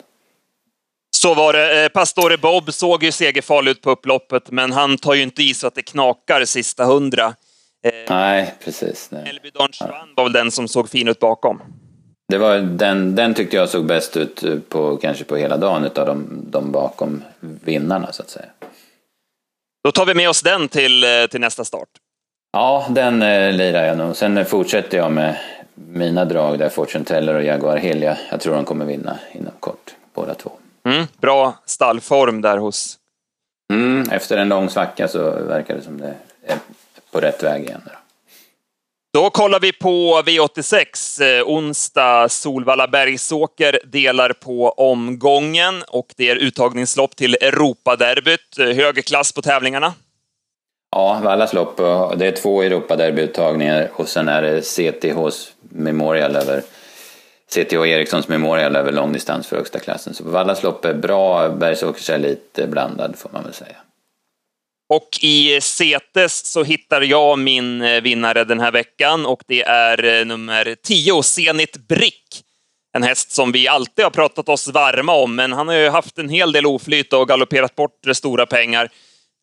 Så 1.25 1.35
var 1.35 1.53
det. 1.53 1.85
Eh, 1.85 1.89
Pastore 1.89 2.37
Bob 2.37 2.73
såg 2.73 3.03
ju 3.03 3.13
segerfarlig 3.13 3.71
ut 3.71 3.81
på 3.83 3.91
upploppet, 3.91 4.51
men 4.51 4.73
han 4.73 4.99
tar 4.99 5.15
ju 5.15 5.23
inte 5.23 5.43
i 5.43 5.55
så 5.55 5.67
att 5.67 5.75
det 5.75 5.83
knakar 5.83 6.45
sista 6.45 6.85
hundra. 6.85 7.25
Eh, 7.85 7.93
nej, 8.09 8.55
precis. 8.65 9.11
Elby 9.13 9.51
Don 9.51 9.69
Juan 9.81 10.09
var 10.17 10.25
väl 10.25 10.33
den 10.33 10.51
som 10.51 10.69
såg 10.69 10.91
fin 10.91 11.09
ut 11.09 11.19
bakom. 11.19 11.63
Det 12.29 12.39
var 12.39 12.57
den, 12.57 13.15
den 13.15 13.35
tyckte 13.35 13.57
jag 13.57 13.69
såg 13.69 13.87
bäst 13.87 14.17
ut 14.17 14.45
på, 14.69 14.97
kanske 14.97 15.25
på 15.25 15.37
hela 15.37 15.57
dagen 15.57 15.85
utav 15.85 16.07
de, 16.07 16.45
de 16.51 16.73
bakom 16.73 17.23
vinnarna 17.41 18.13
så 18.13 18.23
att 18.23 18.31
säga. 18.31 18.49
Då 19.85 19.93
tar 19.93 20.07
vi 20.07 20.15
med 20.15 20.29
oss 20.29 20.43
den 20.43 20.69
till, 20.69 21.05
eh, 21.05 21.27
till 21.31 21.41
nästa 21.41 21.65
start. 21.65 21.89
Ja, 22.53 22.87
den 22.91 23.23
eh, 23.23 23.53
lirar 23.53 23.87
jag 23.87 23.99
nog. 23.99 24.17
Sen 24.17 24.45
fortsätter 24.45 24.99
jag 24.99 25.13
med 25.13 25.37
mina 25.75 26.25
drag 26.25 26.59
där, 26.59 26.69
Fortune 26.69 27.05
Teller 27.05 27.35
och 27.35 27.45
Jaguar 27.45 27.77
Hill. 27.77 28.03
Jag 28.31 28.41
tror 28.41 28.55
de 28.55 28.65
kommer 28.65 28.85
vinna 28.85 29.19
inom 29.33 29.53
kort, 29.61 29.95
båda 30.15 30.35
två. 30.35 30.53
Mm, 30.89 31.07
bra 31.21 31.55
stallform 31.67 32.41
där 32.41 32.59
hos... 32.59 32.99
Mm, 33.73 34.11
efter 34.11 34.37
en 34.37 34.49
lång 34.49 34.71
svacka 34.71 35.09
så 35.09 35.31
verkar 35.31 35.75
det 35.75 35.83
som 35.83 36.01
det 36.01 36.15
är 36.47 36.59
på 37.13 37.21
rätt 37.21 37.43
väg 37.43 37.63
igen. 37.63 37.83
Då. 37.85 37.93
Då 39.15 39.31
kollar 39.31 39.61
vi 39.61 39.73
på 39.73 40.23
V86. 40.27 41.23
Eh, 41.23 41.45
onsdag, 41.47 42.29
Solvalla 42.29 42.89
Bergsåker 42.89 43.79
delar 43.85 44.33
på 44.33 44.69
omgången 44.69 45.83
och 45.89 46.07
det 46.17 46.31
är 46.31 46.37
uttagningslopp 46.37 47.17
till 47.17 47.35
Europaderbyt. 47.35 48.59
Eh, 48.59 48.67
hög 48.67 49.05
klass 49.05 49.33
på 49.33 49.43
tävlingarna. 49.43 49.95
Ja, 50.91 51.21
Vallas 51.23 51.53
lopp. 51.53 51.77
Det 52.17 52.27
är 52.27 52.33
två 52.33 52.63
Europaderbyuttagningar 52.63 53.91
och 53.93 54.09
sen 54.09 54.29
är 54.29 54.43
det 54.43 54.63
CTHs 54.63 55.53
Memorial 55.69 56.37
över 56.37 56.63
CTH 57.51 57.75
Erikssons 57.75 58.29
Memorial 58.29 58.77
över 58.77 58.93
långdistans 58.93 59.47
för 59.47 59.57
högsta 59.57 59.79
klassen. 59.79 60.15
Så 60.15 60.25
Vallas 60.25 60.63
lopp 60.63 60.85
är 60.85 60.95
bra, 60.95 61.49
Bergsåkers 61.49 62.11
är 62.11 62.19
lite 62.19 62.67
blandad 62.67 63.17
får 63.19 63.31
man 63.33 63.45
väl 63.45 63.55
säga. 63.55 63.77
Och 64.89 65.19
i 65.23 65.61
CETES 65.61 66.47
så 66.47 66.63
hittar 66.63 67.03
jag 67.03 67.39
min 67.39 67.83
eh, 67.83 68.01
vinnare 68.03 68.45
den 68.45 68.61
här 68.61 68.73
veckan 68.73 69.27
och 69.27 69.43
det 69.47 69.63
är 69.63 70.05
eh, 70.05 70.27
nummer 70.27 70.77
10, 70.83 71.23
Zenit 71.23 71.77
Brick. 71.89 72.43
En 72.97 73.03
häst 73.03 73.33
som 73.33 73.53
vi 73.53 73.69
alltid 73.69 74.05
har 74.05 74.11
pratat 74.11 74.49
oss 74.49 74.69
varma 74.69 75.13
om, 75.13 75.35
men 75.35 75.53
han 75.53 75.69
har 75.69 75.75
ju 75.75 75.89
haft 75.89 76.19
en 76.19 76.29
hel 76.29 76.53
del 76.53 76.67
oflyt 76.67 77.13
och 77.13 77.29
galopperat 77.29 77.75
bort 77.75 78.07
eh, 78.07 78.13
stora 78.13 78.47
pengar. 78.47 78.89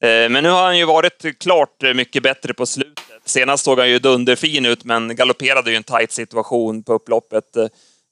Men 0.04 0.44
nu 0.44 0.50
har 0.50 0.64
han 0.64 0.78
ju 0.78 0.86
varit 0.86 1.40
klart 1.40 1.82
mycket 1.96 2.24
bättre 2.24 2.54
på 2.54 2.66
slutet. 2.66 3.04
Senast 3.26 3.66
såg 3.66 3.80
han 3.80 3.90
ju 3.90 4.00
dunderfin 4.00 4.66
ut, 4.66 4.84
men 4.84 5.16
galopperade 5.16 5.72
ju 5.72 5.78
en 5.78 5.84
tight 5.84 6.12
situation 6.12 6.84
på 6.84 6.94
upploppet. 6.94 7.58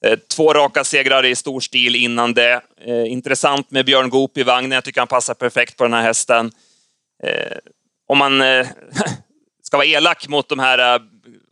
Eh, 0.04 0.18
två 0.18 0.54
raka 0.54 0.84
segrar 0.84 1.26
i 1.26 1.36
stor 1.36 1.60
stil 1.60 1.96
innan 1.96 2.34
det. 2.34 2.60
Eh, 2.86 3.12
intressant 3.12 3.70
med 3.70 3.86
Björn 3.86 4.10
Goop 4.10 4.38
i 4.38 4.42
vagnen. 4.42 4.72
Jag 4.72 4.84
tycker 4.84 5.00
han 5.00 5.08
passar 5.08 5.34
perfekt 5.34 5.76
på 5.76 5.84
den 5.84 5.92
här 5.92 6.02
hästen 6.02 6.52
eh, 7.22 7.56
om 8.06 8.18
man 8.18 8.42
ska 9.62 9.76
vara 9.76 9.86
elak 9.86 10.28
mot 10.28 10.48
de 10.48 10.58
här, 10.58 11.02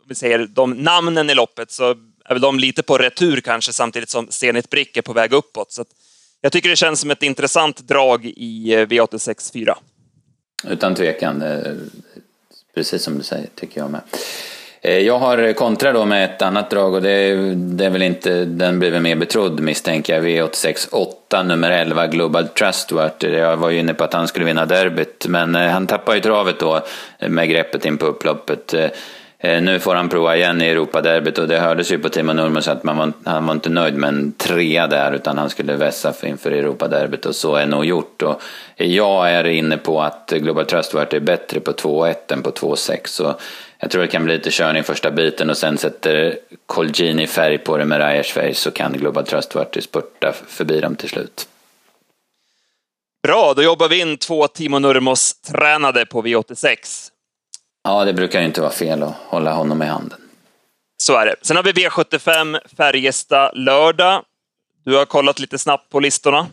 vi 0.07 0.15
säger, 0.15 0.47
de 0.47 0.71
namnen 0.71 1.29
i 1.29 1.35
loppet, 1.35 1.71
så 1.71 1.89
är 2.25 2.33
väl 2.33 2.41
de 2.41 2.59
lite 2.59 2.83
på 2.83 2.97
retur 2.97 3.41
kanske, 3.41 3.73
samtidigt 3.73 4.09
som 4.09 4.27
Zenit 4.29 4.69
Brick 4.69 4.97
är 4.97 5.01
på 5.01 5.13
väg 5.13 5.33
uppåt. 5.33 5.71
Så 5.71 5.85
jag 6.41 6.51
tycker 6.51 6.69
det 6.69 6.75
känns 6.75 6.99
som 6.99 7.11
ett 7.11 7.23
intressant 7.23 7.87
drag 7.87 8.25
i 8.25 8.75
V86 8.75 9.53
4. 9.53 9.77
Utan 10.67 10.95
tvekan, 10.95 11.43
precis 12.75 13.03
som 13.03 13.17
du 13.17 13.23
säger, 13.23 13.47
tycker 13.55 13.81
jag 13.81 13.91
med. 13.91 14.01
Eh, 14.81 14.97
jag 14.99 15.19
har 15.19 15.53
kontra 15.53 15.93
då 15.93 16.05
med 16.05 16.25
ett 16.25 16.41
annat 16.41 16.69
drag 16.69 16.93
och 16.93 17.01
det 17.01 17.11
är, 17.11 17.53
det 17.55 17.85
är 17.85 17.89
väl 17.89 18.01
inte, 18.01 18.45
den 18.45 18.79
blir 18.79 18.91
väl 18.91 19.01
mer 19.01 19.15
betrodd 19.15 19.59
misstänker 19.59 20.13
jag. 20.13 20.25
V86 20.25 20.87
8 20.91 21.43
nummer 21.43 21.71
11 21.71 22.07
Global 22.07 22.47
Trustworthy. 22.47 23.37
Jag 23.37 23.57
var 23.57 23.69
ju 23.69 23.79
inne 23.79 23.93
på 23.93 24.03
att 24.03 24.13
han 24.13 24.27
skulle 24.27 24.45
vinna 24.45 24.65
derbyt 24.65 25.25
men 25.27 25.55
eh, 25.55 25.67
han 25.67 25.87
tappar 25.87 26.15
ju 26.15 26.21
travet 26.21 26.59
då 26.59 26.81
eh, 27.19 27.29
med 27.29 27.49
greppet 27.49 27.85
in 27.85 27.97
på 27.97 28.05
upploppet. 28.05 28.75
Nu 29.41 29.79
får 29.79 29.95
han 29.95 30.09
prova 30.09 30.35
igen 30.35 30.61
i 30.61 30.65
Europaderbyt 30.65 31.37
och 31.37 31.47
det 31.47 31.59
hördes 31.59 31.91
ju 31.91 31.99
på 31.99 32.09
Timo 32.09 32.33
Nurmos 32.33 32.67
att 32.67 32.83
man 32.83 32.97
var, 32.97 33.13
han 33.25 33.45
var 33.45 33.53
inte 33.53 33.69
nöjd 33.69 33.95
med 33.95 34.07
en 34.07 34.31
trea 34.31 34.87
där 34.87 35.11
utan 35.13 35.37
han 35.37 35.49
skulle 35.49 35.75
vässa 35.75 36.13
inför 36.23 36.51
Europaderbyt 36.51 37.25
och 37.25 37.35
så 37.35 37.55
är 37.55 37.65
nog 37.65 37.85
gjort. 37.85 38.21
Och 38.21 38.41
jag 38.75 39.31
är 39.31 39.47
inne 39.47 39.77
på 39.77 40.01
att 40.01 40.33
Global 40.35 40.65
Trustworthy 40.65 41.17
är 41.17 41.21
bättre 41.21 41.59
på 41.59 41.71
2,1 41.71 42.33
än 42.33 42.41
på 42.41 42.51
2,6 42.51 43.35
jag 43.81 43.91
tror 43.91 44.01
det 44.01 44.07
kan 44.07 44.23
bli 44.23 44.33
lite 44.33 44.51
körning 44.51 44.83
första 44.83 45.11
biten 45.11 45.49
och 45.49 45.57
sen 45.57 45.77
sätter 45.77 46.39
Colgini 46.65 47.27
färg 47.27 47.57
på 47.57 47.77
det 47.77 47.85
med 47.85 47.99
Rajers 47.99 48.31
färg 48.31 48.53
så 48.53 48.71
kan 48.71 48.93
Global 48.93 49.25
Trustworthy 49.25 49.81
spurta 49.81 50.33
förbi 50.47 50.79
dem 50.79 50.95
till 50.95 51.09
slut. 51.09 51.47
Bra, 53.23 53.53
då 53.53 53.63
jobbar 53.63 53.89
vi 53.89 53.99
in 53.99 54.17
två 54.17 54.47
Timo 54.47 54.79
Nurmos 54.79 55.41
tränade 55.41 56.05
på 56.05 56.21
V86. 56.21 56.77
Ja, 57.83 58.05
det 58.05 58.13
brukar 58.13 58.41
inte 58.41 58.61
vara 58.61 58.71
fel 58.71 59.03
att 59.03 59.15
hålla 59.15 59.53
honom 59.53 59.81
i 59.81 59.85
handen. 59.85 60.19
Så 60.97 61.17
är 61.17 61.25
det. 61.25 61.35
Sen 61.41 61.55
har 61.55 61.63
vi 61.63 61.71
V75 61.71 62.59
Färjestad 62.77 63.57
lördag. 63.57 64.23
Du 64.85 64.95
har 64.95 65.05
kollat 65.05 65.39
lite 65.39 65.57
snabbt 65.57 65.89
på 65.89 65.99
listorna. 65.99 66.47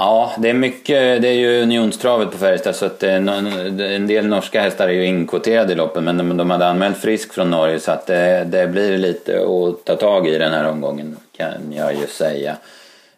Ja, 0.00 0.32
det 0.38 0.50
är 0.50 0.54
mycket. 0.54 1.22
Det 1.22 1.28
är 1.28 1.32
ju 1.32 1.62
unionstravet 1.62 2.30
på 2.30 2.38
Färjestad 2.38 2.76
så 2.76 2.86
att 2.86 3.02
eh, 3.02 3.14
en 3.14 4.06
del 4.06 4.26
norska 4.26 4.62
hästar 4.62 4.88
är 4.88 4.92
ju 4.92 5.04
inkvoterade 5.04 5.72
i 5.72 5.76
loppen 5.76 6.04
men 6.04 6.36
de, 6.36 6.50
hade 6.50 6.66
anmält 6.66 6.98
Frisk 6.98 7.32
från 7.32 7.50
Norge 7.50 7.80
så 7.80 7.92
att 7.92 8.06
det, 8.06 8.44
det, 8.44 8.66
blir 8.66 8.98
lite 8.98 9.40
att 9.40 9.84
ta 9.84 9.96
tag 9.96 10.28
i 10.28 10.38
den 10.38 10.52
här 10.52 10.68
omgången 10.68 11.16
kan 11.36 11.72
jag 11.72 11.94
ju 11.94 12.06
säga. 12.06 12.56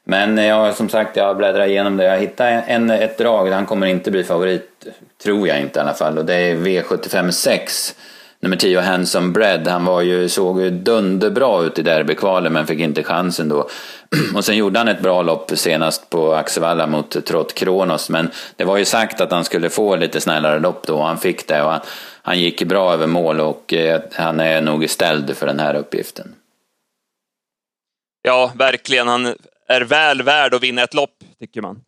Men 0.05 0.39
eh, 0.39 0.47
jag, 0.47 0.75
som 0.75 0.89
sagt, 0.89 1.17
jag 1.17 1.37
bläddrar 1.37 1.67
igenom 1.67 1.97
det. 1.97 2.05
Jag 2.05 2.19
hittar 2.19 2.65
en, 2.67 2.91
ett 2.91 3.19
drag, 3.19 3.49
han 3.49 3.67
kommer 3.67 3.87
inte 3.87 4.11
bli 4.11 4.25
favorit, 4.25 4.87
tror 5.23 5.49
jag 5.49 5.61
inte 5.61 5.79
i 5.79 5.83
alla 5.83 5.95
fall, 5.95 6.19
och 6.19 6.25
det 6.25 6.35
är 6.35 6.57
V75 6.57 7.31
6 7.31 7.95
nummer 8.41 8.57
10 8.57 8.81
Handsome 8.81 9.33
Bread, 9.33 9.69
han 9.69 9.85
var 9.85 10.01
ju, 10.01 10.29
såg 10.29 10.61
ju 10.61 10.71
dunderbra 10.71 11.63
ut 11.63 11.79
i 11.79 11.83
derbykvalen 11.83 12.53
men 12.53 12.67
fick 12.67 12.81
inte 12.81 13.03
chansen 13.03 13.49
då. 13.49 13.69
Och 14.35 14.45
sen 14.45 14.57
gjorde 14.57 14.79
han 14.79 14.89
ett 14.89 15.03
bra 15.03 15.23
lopp 15.23 15.51
senast 15.55 16.11
på 16.11 16.35
Axevalla 16.35 16.87
mot 16.87 17.27
Trott 17.27 17.55
Kronos, 17.55 18.11
men 18.11 18.31
det 18.57 18.65
var 18.65 18.77
ju 18.77 18.85
sagt 18.85 19.21
att 19.21 19.33
han 19.33 19.45
skulle 19.45 19.71
få 19.71 19.97
lite 19.97 20.21
snällare 20.21 20.59
lopp 20.59 20.87
då 20.87 20.97
och 20.97 21.07
han 21.07 21.19
fick 21.19 21.49
det 21.49 21.63
och 21.63 21.71
han, 21.71 21.81
han 22.23 22.41
gick 22.41 22.63
bra 22.63 22.93
över 22.93 23.07
mål 23.07 23.41
och 23.41 23.73
eh, 23.73 24.01
han 24.13 24.41
är 24.41 24.61
nog 24.61 24.91
ställd 24.91 25.37
för 25.37 25.47
den 25.47 25.61
här 25.61 25.75
uppgiften. 25.75 26.35
Ja, 28.23 28.53
verkligen. 28.55 29.09
Han 29.09 29.27
är 29.69 29.81
väl 29.81 30.23
värd 30.23 30.55
att 30.55 30.63
vinna 30.63 30.83
ett 30.83 30.95
lopp, 30.95 31.15
tycker 31.41 31.63
man. 31.63 31.81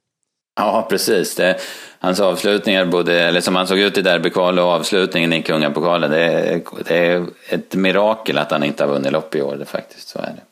Ja, 0.57 0.87
precis. 0.91 1.35
Det, 1.35 1.61
hans 1.99 2.21
avslutningar, 2.21 2.85
både, 2.85 3.21
eller 3.21 3.41
som 3.41 3.57
han 3.57 3.67
såg 3.67 3.79
ut 3.79 3.99
i 3.99 4.03
derbykval 4.03 4.59
och 4.59 4.65
avslutningen 4.65 5.33
i 5.33 5.43
Kungapokalen, 5.43 6.11
det, 6.11 6.23
är, 6.23 6.61
det 6.89 6.97
är 6.97 7.27
ett 7.49 7.75
mirakel 7.75 8.39
att 8.39 8.51
han 8.51 8.65
inte 8.65 8.85
har 8.85 8.91
vunnit 8.91 9.13
lopp 9.13 9.35
i 9.35 9.43
år. 9.43 9.57
Det 9.57 9.65
faktiskt, 9.65 10.09
så 10.09 10.19
är 10.19 10.23
det. 10.23 10.43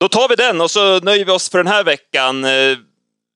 Då 0.00 0.08
tar 0.08 0.28
vi 0.28 0.34
den 0.34 0.60
och 0.60 0.70
så 0.70 1.00
nöjer 1.00 1.24
vi 1.24 1.32
oss 1.32 1.50
för 1.50 1.58
den 1.58 1.66
här 1.66 1.84
veckan. 1.84 2.44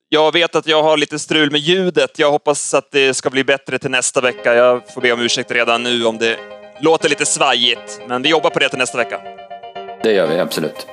Jag 0.09 0.33
vet 0.33 0.55
att 0.55 0.67
jag 0.67 0.83
har 0.83 0.97
lite 0.97 1.19
strul 1.19 1.51
med 1.51 1.59
ljudet. 1.59 2.19
Jag 2.19 2.31
hoppas 2.31 2.73
att 2.73 2.91
det 2.91 3.13
ska 3.13 3.29
bli 3.29 3.43
bättre 3.43 3.79
till 3.79 3.91
nästa 3.91 4.21
vecka. 4.21 4.55
Jag 4.55 4.93
får 4.93 5.01
be 5.01 5.11
om 5.11 5.19
ursäkt 5.19 5.51
redan 5.51 5.83
nu 5.83 6.05
om 6.05 6.17
det 6.17 6.37
låter 6.81 7.09
lite 7.09 7.25
svajigt, 7.25 8.01
men 8.07 8.21
vi 8.21 8.29
jobbar 8.29 8.49
på 8.49 8.59
det 8.59 8.69
till 8.69 8.79
nästa 8.79 8.97
vecka. 8.97 9.21
Det 10.03 10.13
gör 10.13 10.27
vi 10.27 10.39
absolut. 10.39 10.87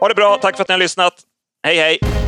Ha 0.00 0.08
det 0.08 0.14
bra. 0.14 0.38
Tack 0.42 0.56
för 0.56 0.62
att 0.62 0.68
ni 0.68 0.72
har 0.72 0.78
lyssnat. 0.78 1.14
Hej, 1.64 1.76
hej! 1.76 2.19